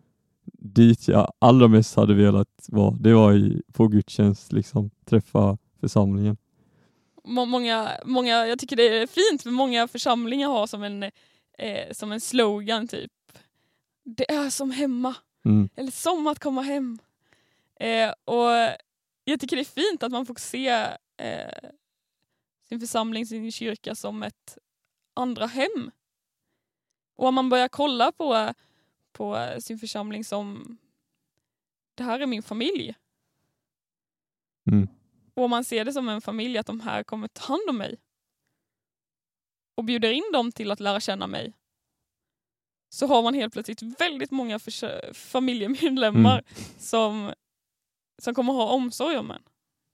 dit 0.60 1.08
jag 1.08 1.32
allra 1.39 1.67
mest 1.67 1.95
hade 1.95 2.13
velat 2.13 2.67
vara, 2.67 2.95
det 3.00 3.13
var 3.13 3.34
i, 3.34 3.62
på 3.74 3.88
gudstjänst, 3.88 4.54
liksom, 4.54 4.89
träffa 5.06 5.58
församlingen. 5.80 6.38
Må- 7.26 7.46
Många, 7.46 8.00
många, 8.06 8.48
jag 8.48 8.60
tycker 8.60 8.76
det 8.76 8.84
är 8.84 9.08
fint, 9.08 9.44
för 9.44 9.50
många 9.52 9.88
församlingar 9.88 10.48
har 10.50 10.68
som 10.68 10.84
en, 10.84 11.04
eh, 11.58 11.92
som 11.94 12.12
en 12.12 12.22
slogan 12.22 12.88
typ. 12.88 13.12
Det 14.04 14.32
är 14.32 14.50
som 14.50 14.72
hemma, 14.72 15.16
Mm, 15.46 15.70
eller 15.76 15.92
som 15.92 16.28
att 16.28 16.40
komma 16.40 16.62
hem. 16.62 17.00
Eh, 17.80 18.10
och 18.26 18.50
jag 19.24 19.40
tycker 19.40 19.56
det 19.56 19.62
är 19.62 19.92
fint 19.92 20.04
att 20.04 20.12
man 20.12 20.26
får 20.26 20.36
se 20.36 20.68
eh, 21.18 21.70
sin 22.70 22.80
församling, 22.80 23.26
sin 23.26 23.52
kyrka 23.52 23.96
som 23.96 24.24
ett 24.24 24.58
andra 25.14 25.46
hem. 25.46 25.92
Och 27.16 27.28
om 27.28 27.36
man 27.36 27.50
börjar 27.50 27.68
kolla 27.68 28.12
på, 28.12 28.54
på 29.12 29.56
sin 29.60 29.80
församling 29.80 30.24
som 30.24 30.78
det 31.96 32.04
här 32.04 32.20
är 32.20 32.26
min 32.26 32.44
familj. 32.44 32.96
mm, 34.72 34.88
Och 35.36 35.43
om 35.43 35.50
man 35.50 35.63
ser 35.63 35.86
det 35.86 35.93
som 35.93 36.10
en 36.10 36.21
familj, 36.21 36.58
att 36.58 36.67
de 36.67 36.80
här 36.80 37.04
kommer 37.04 37.28
ta 37.28 37.43
hand 37.43 37.69
om 37.69 37.78
mig 37.78 37.98
och 39.78 39.84
bjuder 39.84 40.12
in 40.12 40.32
dem 40.34 40.52
till 40.52 40.71
att 40.71 40.80
lära 40.80 41.00
känna 41.00 41.28
mig 41.28 41.54
så 42.89 43.08
har 43.08 43.24
man 43.24 43.34
helt 43.34 43.54
plötsligt 43.54 44.02
väldigt 44.02 44.32
många 44.32 44.60
familjemedlemmar 45.13 46.43
som, 46.78 47.34
som 48.21 48.36
kommer 48.36 48.54
ha 48.54 48.69
omsorg 48.69 49.17
om 49.17 49.32
en. 49.32 49.41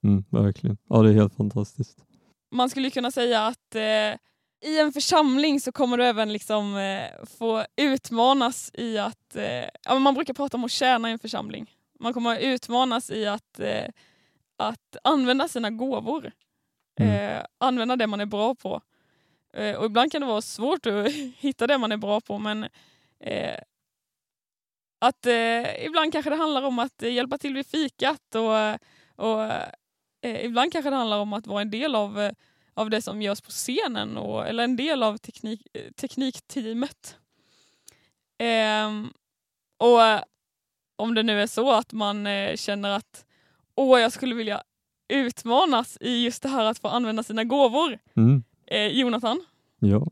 mm, 0.04 0.24
verkligen. 0.30 0.78
Ja, 0.90 1.02
det 1.02 1.10
är 1.10 1.14
helt 1.14 1.36
fantastiskt. 1.36 2.06
Man 2.52 2.70
skulle 2.70 2.90
kunna 2.90 3.12
säga 3.12 3.46
att 3.48 3.76
eh, 3.76 4.16
i 4.64 4.80
en 4.80 4.94
församling 4.94 5.60
så 5.60 5.72
kommer 5.72 5.98
du 5.98 6.06
även 6.06 6.34
liksom, 6.34 6.76
eh, 6.78 7.26
få 7.38 7.66
utmanas 7.76 8.72
i 8.74 8.98
att... 8.98 9.36
Eh, 9.36 9.66
ja, 9.86 10.00
man 10.00 10.14
brukar 10.14 10.34
prata 10.34 10.58
om 10.58 10.64
att 10.64 10.72
tjäna 10.72 11.10
i 11.10 11.12
en 11.12 11.20
församling. 11.20 11.76
Man 12.00 12.14
kommer 12.14 12.40
utmanas 12.40 13.10
i 13.10 13.26
att, 13.26 13.60
eh, 13.60 13.86
att 14.68 14.98
använda 15.04 15.48
sina 15.48 15.70
gåvor. 15.70 16.32
Mm. 17.00 17.38
Eh, 17.38 17.46
använda 17.58 17.96
det 17.96 18.08
man 18.08 18.22
är 18.22 18.26
bra 18.26 18.56
på. 18.56 18.82
Eh, 19.54 19.76
och 19.76 19.86
ibland 19.86 20.12
kan 20.12 20.22
det 20.22 20.28
vara 20.28 20.42
svårt 20.42 20.86
att 20.86 21.12
hitta 21.38 21.68
det 21.68 21.78
man 21.78 21.92
är 21.92 21.98
bra 21.98 22.22
på 22.22 22.40
men 22.40 22.68
eh, 23.20 23.60
att 25.02 25.26
eh, 25.26 25.86
ibland 25.86 26.12
kanske 26.12 26.30
det 26.30 26.36
handlar 26.36 26.62
om 26.62 26.80
att 26.80 27.02
hjälpa 27.02 27.38
till 27.38 27.54
vid 27.54 27.68
fikat 27.68 28.36
och, 28.36 28.78
och 29.26 29.44
eh, 30.22 30.46
ibland 30.46 30.72
kanske 30.72 30.90
det 30.90 30.96
handlar 30.96 31.20
om 31.20 31.34
att 31.34 31.48
vara 31.48 31.62
en 31.62 31.72
del 31.72 31.96
av, 31.96 32.20
eh, 32.20 32.32
av 32.74 32.90
det 32.90 33.02
som 33.02 33.22
görs 33.22 33.42
på 33.42 33.52
scenen 33.52 34.18
och, 34.18 34.48
eller 34.48 34.64
en 34.64 34.76
del 34.76 35.04
av 35.04 35.18
teknik, 35.18 35.68
teknikteamet. 35.96 37.18
Ehm, 38.38 39.14
och 39.78 40.00
om 40.96 41.16
det 41.16 41.24
nu 41.24 41.42
är 41.42 41.48
så 41.48 41.72
att 41.72 41.94
man 41.94 42.28
känner 42.56 42.90
att 42.90 43.26
åh, 43.76 44.00
jag 44.00 44.12
skulle 44.12 44.36
vilja 44.36 44.62
utmanas 45.14 45.98
i 46.02 46.24
just 46.24 46.44
det 46.44 46.50
här 46.50 46.66
att 46.66 46.80
få 46.80 46.88
använda 46.88 47.24
sina 47.24 47.44
gåvor. 47.44 47.98
Mm, 48.16 48.44
Eh, 48.66 48.88
Jonathan, 48.88 49.42
ja, 49.80 50.08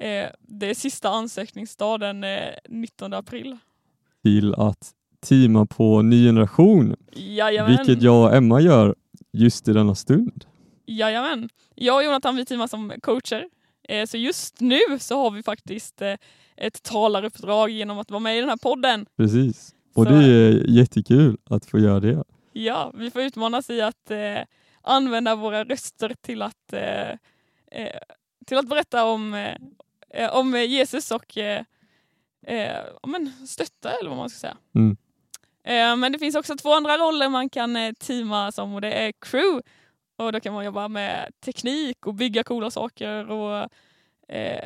eh, 0.00 0.28
det 0.40 0.66
är 0.70 0.74
sista 0.74 1.08
ansökningsdag 1.08 2.00
den 2.00 2.24
eh, 2.24 2.38
19 2.68 3.12
april. 3.14 3.56
till 4.22 4.54
att 4.54 4.90
teama 5.20 5.66
på 5.66 6.02
ny 6.02 6.26
generation, 6.26 6.96
Jajamän. 7.12 7.76
vilket 7.76 8.02
jag 8.02 8.24
och 8.24 8.34
Emma 8.36 8.60
gör 8.60 8.94
just 9.32 9.68
i 9.68 9.72
denna 9.72 9.94
stund. 9.94 10.44
Jajamän. 10.86 11.48
Jag 11.74 11.96
och 11.96 12.04
Jonathan 12.04 12.36
vi 12.36 12.44
teamar 12.44 12.66
som 12.66 12.92
coacher. 13.02 13.48
Eh, 13.88 14.06
så 14.06 14.16
just 14.16 14.60
nu 14.60 14.78
så 14.98 15.22
har 15.22 15.30
vi 15.30 15.42
faktiskt 15.42 16.02
eh, 16.02 16.14
ett 16.56 16.82
talaruppdrag 16.82 17.70
genom 17.70 17.98
att 17.98 18.10
vara 18.10 18.20
med 18.20 18.36
i 18.36 18.40
den 18.40 18.48
här 18.48 18.56
podden. 18.56 19.06
Precis. 19.16 19.74
Och 19.94 20.04
Så- 20.04 20.10
det 20.10 20.24
är 20.24 20.64
jättekul 20.70 21.36
att 21.50 21.66
få 21.66 21.78
göra 21.78 22.00
det. 22.00 22.24
Ja, 22.52 22.92
vi 22.94 23.10
får 23.10 23.22
utmanas 23.22 23.70
i 23.70 23.80
att 23.80 24.10
eh, 24.10 24.40
använda 24.82 25.34
våra 25.34 25.64
röster 25.64 26.14
till 26.20 26.42
att, 26.42 26.72
eh, 26.72 27.10
eh, 27.70 28.00
till 28.46 28.58
att 28.58 28.68
berätta 28.68 29.04
om, 29.04 29.34
eh, 29.34 29.56
eh, 30.10 30.36
om 30.36 30.54
Jesus 30.54 31.10
och 31.10 31.36
eh, 31.38 31.64
men 33.06 33.46
stötta 33.46 33.92
eller 33.98 34.08
vad 34.08 34.18
man 34.18 34.30
ska 34.30 34.38
säga. 34.38 34.56
Mm. 34.74 34.96
Men 36.00 36.12
det 36.12 36.18
finns 36.18 36.34
också 36.34 36.56
två 36.56 36.72
andra 36.74 36.98
roller 36.98 37.28
man 37.28 37.48
kan 37.48 37.94
teama 37.94 38.52
som 38.52 38.74
och 38.74 38.80
det 38.80 38.92
är 38.92 39.12
crew 39.20 39.62
och 40.16 40.32
då 40.32 40.40
kan 40.40 40.54
man 40.54 40.64
jobba 40.64 40.88
med 40.88 41.32
teknik 41.40 42.06
och 42.06 42.14
bygga 42.14 42.44
coola 42.44 42.70
saker 42.70 43.30
och 43.30 43.68
eh, 44.28 44.64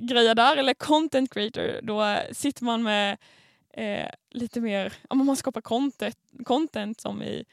grejer 0.00 0.34
där. 0.34 0.56
Eller 0.56 0.74
content 0.74 1.34
creator, 1.34 1.80
då 1.82 2.18
sitter 2.32 2.64
man 2.64 2.82
med 2.82 3.18
eh, 3.78 4.10
lite 4.30 4.60
mer, 4.60 4.92
ja, 5.08 5.14
man 5.14 5.36
skapar 5.36 5.60
content, 5.60 6.18
content 6.44 7.00
som 7.00 7.22
i 7.22 7.44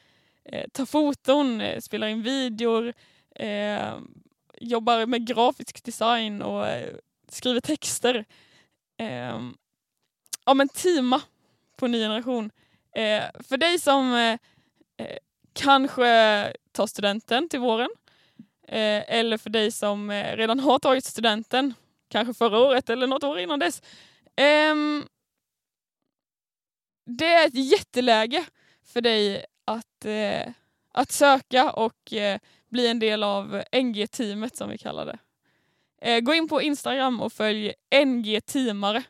eh, 0.44 0.68
tar 0.72 0.86
foton, 0.86 1.60
eh, 1.60 1.80
spelar 1.80 2.06
in 2.06 2.22
videor, 2.22 2.92
eh, 3.34 3.98
jobbar 4.60 5.06
med 5.06 5.26
grafisk 5.26 5.84
design 5.84 6.42
och 6.42 6.66
eh, 6.66 6.94
skriver 7.28 7.60
texter. 7.60 8.24
Eh, 8.98 9.40
ja 10.46 10.54
men 10.54 10.68
teama 10.68 11.22
på 11.76 11.86
ny 11.86 11.98
generation. 11.98 12.50
Eh, 12.94 13.24
för 13.48 13.56
dig 13.56 13.78
som 13.78 14.14
eh, 14.14 14.38
eh, 14.96 15.18
kanske 15.52 16.52
tar 16.72 16.86
studenten 16.86 17.48
till 17.48 17.60
våren 17.60 17.90
eh, 18.68 19.18
eller 19.18 19.38
för 19.38 19.50
dig 19.50 19.70
som 19.70 20.10
eh, 20.10 20.36
redan 20.36 20.60
har 20.60 20.78
tagit 20.78 21.04
studenten, 21.04 21.74
kanske 22.08 22.34
förra 22.34 22.58
året 22.58 22.90
eller 22.90 23.06
något 23.06 23.24
år 23.24 23.38
innan 23.38 23.58
dess. 23.58 23.82
Ehm, 24.36 25.04
det 27.06 27.32
är 27.32 27.46
ett 27.46 27.70
jätteläge 27.70 28.44
för 28.84 29.00
dig 29.00 29.44
att, 29.64 30.04
eh, 30.04 30.52
att 30.92 31.12
söka 31.12 31.70
och 31.70 32.12
eh, 32.12 32.38
bli 32.68 32.88
en 32.88 32.98
del 32.98 33.22
av 33.22 33.62
NG-teamet 33.72 34.56
som 34.56 34.70
vi 34.70 34.78
kallar 34.78 35.06
det. 35.06 35.18
Eh, 36.00 36.20
gå 36.20 36.34
in 36.34 36.48
på 36.48 36.62
Instagram 36.62 37.20
och 37.20 37.32
följ 37.32 37.72
NG-teamare 38.04 39.02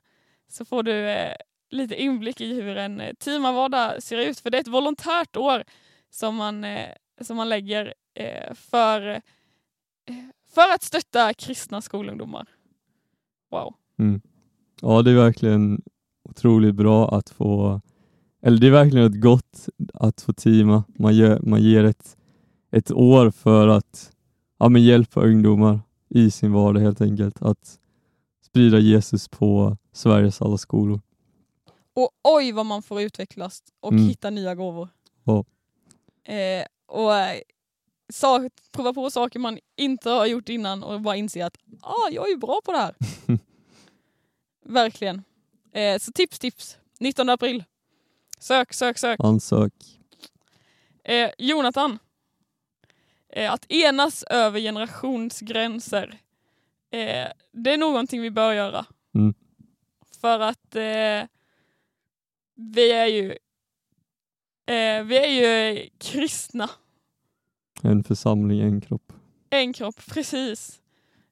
så 0.48 0.64
får 0.64 0.82
du 0.82 1.08
eh, 1.08 1.36
lite 1.70 2.02
inblick 2.02 2.40
i 2.40 2.54
hur 2.54 2.76
en 2.76 3.00
eh, 3.00 3.14
teamarvardag 3.14 4.02
ser 4.02 4.18
ut. 4.18 4.40
För 4.40 4.50
det 4.50 4.58
är 4.58 4.60
ett 4.60 4.68
volontärt 4.68 5.36
år 5.36 5.64
som 6.10 6.36
man, 6.36 6.64
eh, 6.64 6.88
som 7.20 7.36
man 7.36 7.48
lägger 7.48 7.94
eh, 8.14 8.54
för, 8.54 9.10
eh, 10.06 10.24
för 10.54 10.74
att 10.74 10.82
stötta 10.82 11.34
kristna 11.34 11.80
skolungdomar. 11.80 12.46
Wow. 13.50 13.74
Mm. 13.98 14.20
Ja, 14.80 15.02
det 15.02 15.10
är 15.10 15.14
verkligen 15.14 15.82
otroligt 16.24 16.74
bra 16.74 17.08
att 17.08 17.30
få, 17.30 17.80
eller 18.42 18.58
det 18.58 18.66
är 18.66 18.70
verkligen 18.70 19.06
ett 19.06 19.20
gott 19.20 19.66
att 19.94 20.20
få 20.20 20.32
teama. 20.32 20.84
Man, 20.98 21.16
gör, 21.16 21.40
man 21.40 21.62
ger 21.62 21.84
ett, 21.84 22.16
ett 22.70 22.90
år 22.90 23.30
för 23.30 23.68
att 23.68 24.12
ja, 24.58 24.68
men 24.68 24.82
hjälpa 24.82 25.20
ungdomar 25.20 25.80
i 26.08 26.30
sin 26.30 26.52
vardag 26.52 26.80
helt 26.80 27.00
enkelt. 27.00 27.42
Att 27.42 27.78
sprida 28.46 28.78
Jesus 28.78 29.28
på 29.28 29.76
Sveriges 29.92 30.42
alla 30.42 30.58
skolor. 30.58 31.00
Och 31.94 32.10
oj 32.24 32.52
vad 32.52 32.66
man 32.66 32.82
får 32.82 33.02
utvecklas 33.02 33.62
och 33.80 33.92
Mm. 33.92 34.08
hitta 34.08 34.30
nya 34.30 34.54
gåvor. 34.54 34.88
Ja. 35.24 35.44
Eh, 36.32 36.64
och 36.86 37.14
eh, 37.14 37.40
sa, 38.12 38.48
prova 38.72 38.92
på 38.92 39.10
saker 39.10 39.38
man 39.38 39.58
inte 39.76 40.10
har 40.10 40.26
gjort 40.26 40.48
innan 40.48 40.82
och 40.82 41.00
bara 41.00 41.16
inse 41.16 41.46
att 41.46 41.56
ah, 41.80 42.08
jag 42.12 42.26
är 42.26 42.30
ju 42.30 42.36
bra 42.36 42.60
på 42.64 42.72
det 42.72 42.78
här. 42.78 42.94
Verkligen. 44.64 45.22
Eh, 45.72 45.98
så 45.98 46.12
tips, 46.12 46.38
tips. 46.38 46.78
19 47.00 47.28
april. 47.28 47.64
Sök, 48.38 48.72
sök, 48.72 48.98
sök. 48.98 49.20
Ansök. 49.20 49.72
Eh, 51.04 51.30
Jonathan. 51.38 51.98
Eh, 53.28 53.52
att 53.52 53.72
enas 53.72 54.22
över 54.22 54.60
generationsgränser. 54.60 56.18
Eh, 56.90 57.26
det 57.52 57.72
är 57.72 57.78
någonting 57.78 58.22
vi 58.22 58.30
bör 58.30 58.52
göra. 58.52 58.86
Mm. 59.14 59.34
För 60.20 60.40
att 60.40 60.76
eh, 60.76 61.28
vi 62.54 62.92
är 62.92 63.06
ju 63.06 63.30
eh, 64.66 65.04
vi 65.04 65.16
är 65.16 65.28
ju 65.28 65.88
kristna. 65.98 66.70
En 67.82 68.04
församling, 68.04 68.60
en 68.60 68.80
kropp. 68.80 69.12
En 69.50 69.72
kropp, 69.72 70.06
precis. 70.06 70.80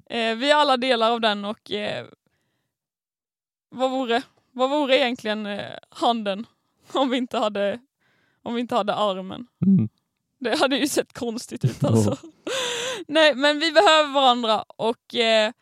Eh, 0.06 0.36
vi 0.36 0.50
är 0.50 0.54
alla 0.54 0.76
delar 0.76 1.10
av 1.10 1.20
den 1.20 1.44
och 1.44 1.70
eh, 1.70 2.06
vad, 3.68 3.90
vore, 3.90 4.22
vad 4.52 4.70
vore 4.70 4.96
egentligen 4.96 5.48
handen 5.88 6.46
om 6.92 7.10
vi 7.10 7.16
inte 7.16 7.38
hade, 7.38 7.80
om 8.42 8.54
vi 8.54 8.60
inte 8.60 8.74
hade 8.74 8.94
armen? 8.94 9.46
Mm. 9.66 9.88
Det 10.40 10.58
hade 10.58 10.76
ju 10.76 10.88
sett 10.88 11.12
konstigt 11.12 11.64
ut 11.64 11.84
alltså. 11.84 12.16
Nej 13.08 13.34
men 13.34 13.60
vi 13.60 13.72
behöver 13.72 14.14
varandra 14.14 14.62
och 14.62 15.14
eh, 15.14 15.52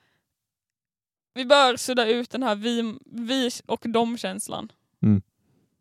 vi 1.35 1.47
bör 1.47 1.77
sudda 1.77 2.07
ut 2.07 2.31
den 2.31 2.43
här 2.43 2.57
vi, 2.57 2.99
vi 3.05 3.51
och 3.67 3.85
dom-känslan. 3.85 4.73
Mm. 5.03 5.23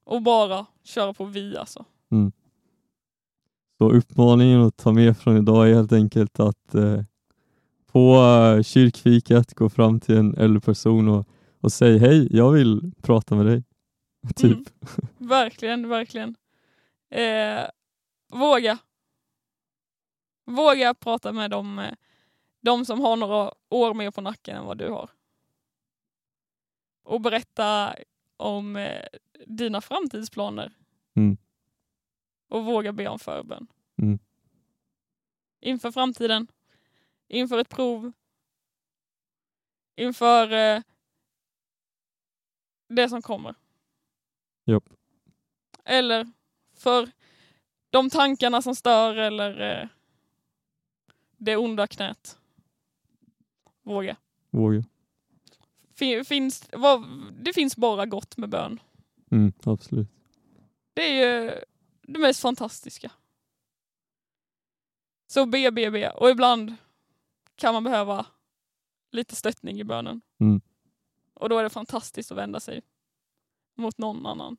Och 0.04 0.22
bara 0.22 0.66
köra 0.84 1.14
på 1.14 1.26
vi 1.26 1.58
alltså. 1.58 1.86
Så 3.82 3.92
uppmaningen 3.92 4.62
att 4.62 4.78
ta 4.78 4.92
med 4.92 5.18
från 5.18 5.38
idag 5.38 5.70
är 5.70 5.74
helt 5.74 5.92
enkelt 5.92 6.40
att 6.40 6.76
eh, 6.76 7.02
på 7.92 8.16
eh, 8.16 8.64
kyrkfikat 8.64 9.54
gå 9.54 9.70
fram 9.70 10.00
till 10.00 10.18
en 10.18 10.38
äldre 10.38 10.60
person 10.60 11.10
och, 11.10 11.28
och 11.62 11.72
säga 11.72 12.00
hej, 12.00 12.28
jag 12.32 12.52
vill 12.52 12.92
prata 13.02 13.36
med 13.36 13.46
dig. 13.46 13.64
Typ. 14.36 14.52
Mm. 14.52 14.66
Verkligen, 15.18 15.90
verkligen. 15.90 16.36
Eh, 17.10 17.70
våga. 18.28 18.80
Våga 20.46 20.94
prata 20.94 21.32
med 21.32 21.52
dem, 21.52 21.80
eh, 21.80 21.94
de 22.62 22.86
som 22.86 23.00
har 23.00 23.16
några 23.16 23.54
år 23.70 23.94
mer 23.94 24.12
på 24.12 24.22
nacken 24.22 24.58
än 24.58 24.66
vad 24.66 24.78
du 24.78 24.90
har. 24.90 25.10
Och 27.04 27.22
berätta 27.22 27.96
om 28.38 28.76
eh, 28.76 29.06
dina 29.46 29.82
framtidsplaner. 29.82 30.74
Mm. 31.16 31.38
Och 32.50 32.66
våga 32.66 32.94
be 32.94 33.08
om 33.08 33.20
förbön. 33.20 33.68
Mm. 34.02 34.20
Inför 35.60 35.92
framtiden. 35.92 36.48
Inför 37.28 37.58
ett 37.58 37.70
prov. 37.70 38.12
Inför 39.96 40.52
eh, 40.52 40.82
det 42.88 43.10
som 43.10 43.22
kommer. 43.22 43.56
Japp. 44.72 44.90
Eller 45.86 46.32
för 46.74 47.12
de 47.90 48.10
tankarna 48.10 48.62
som 48.62 48.76
stör 48.76 49.16
eller 49.16 49.82
eh, 49.82 49.88
det 51.38 51.58
onda 51.58 51.88
knät. 51.88 52.38
Våga. 53.84 54.16
Våga. 54.50 54.84
Fin, 55.96 56.26
finns, 56.26 56.70
vad, 56.72 57.08
det 57.42 57.54
finns 57.54 57.78
bara 57.78 58.06
gott 58.06 58.38
med 58.38 58.50
bön. 58.50 58.80
Mm, 59.32 59.54
absolut. 59.64 60.08
Det 60.94 61.02
är 61.02 61.26
ju 61.26 61.52
det 62.02 62.20
mest 62.20 62.42
fantastiska. 62.42 63.12
Så 65.28 65.46
be, 65.46 65.72
be, 65.72 65.92
be. 65.92 66.10
Och 66.10 66.30
ibland 66.30 66.76
kan 67.56 67.74
man 67.74 67.84
behöva 67.84 68.26
lite 69.12 69.36
stöttning 69.36 69.80
i 69.80 69.84
bönen. 69.84 70.22
Mm. 70.40 70.62
Och 71.34 71.50
då 71.50 71.58
är 71.58 71.64
det 71.64 71.70
fantastiskt 71.70 72.32
att 72.32 72.38
vända 72.38 72.60
sig 72.60 72.82
mot 73.78 73.98
någon 73.98 74.26
annan 74.26 74.58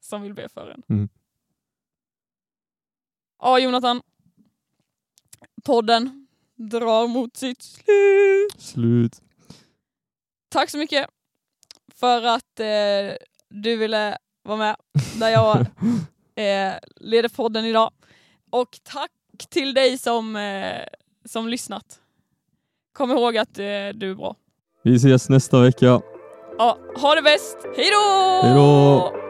som 0.00 0.22
vill 0.22 0.34
be 0.34 0.48
för 0.48 0.70
en. 0.70 0.82
Mm. 0.88 1.08
Ja, 3.40 3.58
Jonathan. 3.58 4.02
Podden 5.64 6.26
drar 6.54 7.08
mot 7.08 7.36
sitt 7.36 7.62
slut. 7.62 8.54
Slut. 8.58 9.22
Tack 10.48 10.70
så 10.70 10.78
mycket 10.78 11.10
för 11.94 12.22
att 12.22 12.60
eh, 12.60 13.16
du 13.48 13.76
ville 13.76 14.18
vara 14.42 14.58
med 14.58 14.76
där 15.20 15.28
jag 15.28 15.56
eh, 16.34 16.74
leder 16.96 17.28
podden 17.28 17.64
idag. 17.64 17.90
Och 18.50 18.78
tack 18.82 19.10
till 19.48 19.74
dig 19.74 19.98
som, 19.98 20.36
eh, 20.36 20.82
som 21.24 21.48
lyssnat. 21.48 22.00
Kom 22.92 23.10
ihåg 23.10 23.36
att 23.36 23.58
eh, 23.58 23.64
du 23.94 24.10
är 24.10 24.14
bra. 24.14 24.36
Vi 24.82 24.94
ses 24.94 25.28
nästa 25.28 25.60
vecka. 25.60 26.02
Ja, 26.58 26.78
ha 26.96 27.14
det 27.14 27.22
bäst. 27.22 27.56
Hej 27.76 27.90
då! 27.90 28.40
Hej 28.42 28.54
då! 28.54 29.23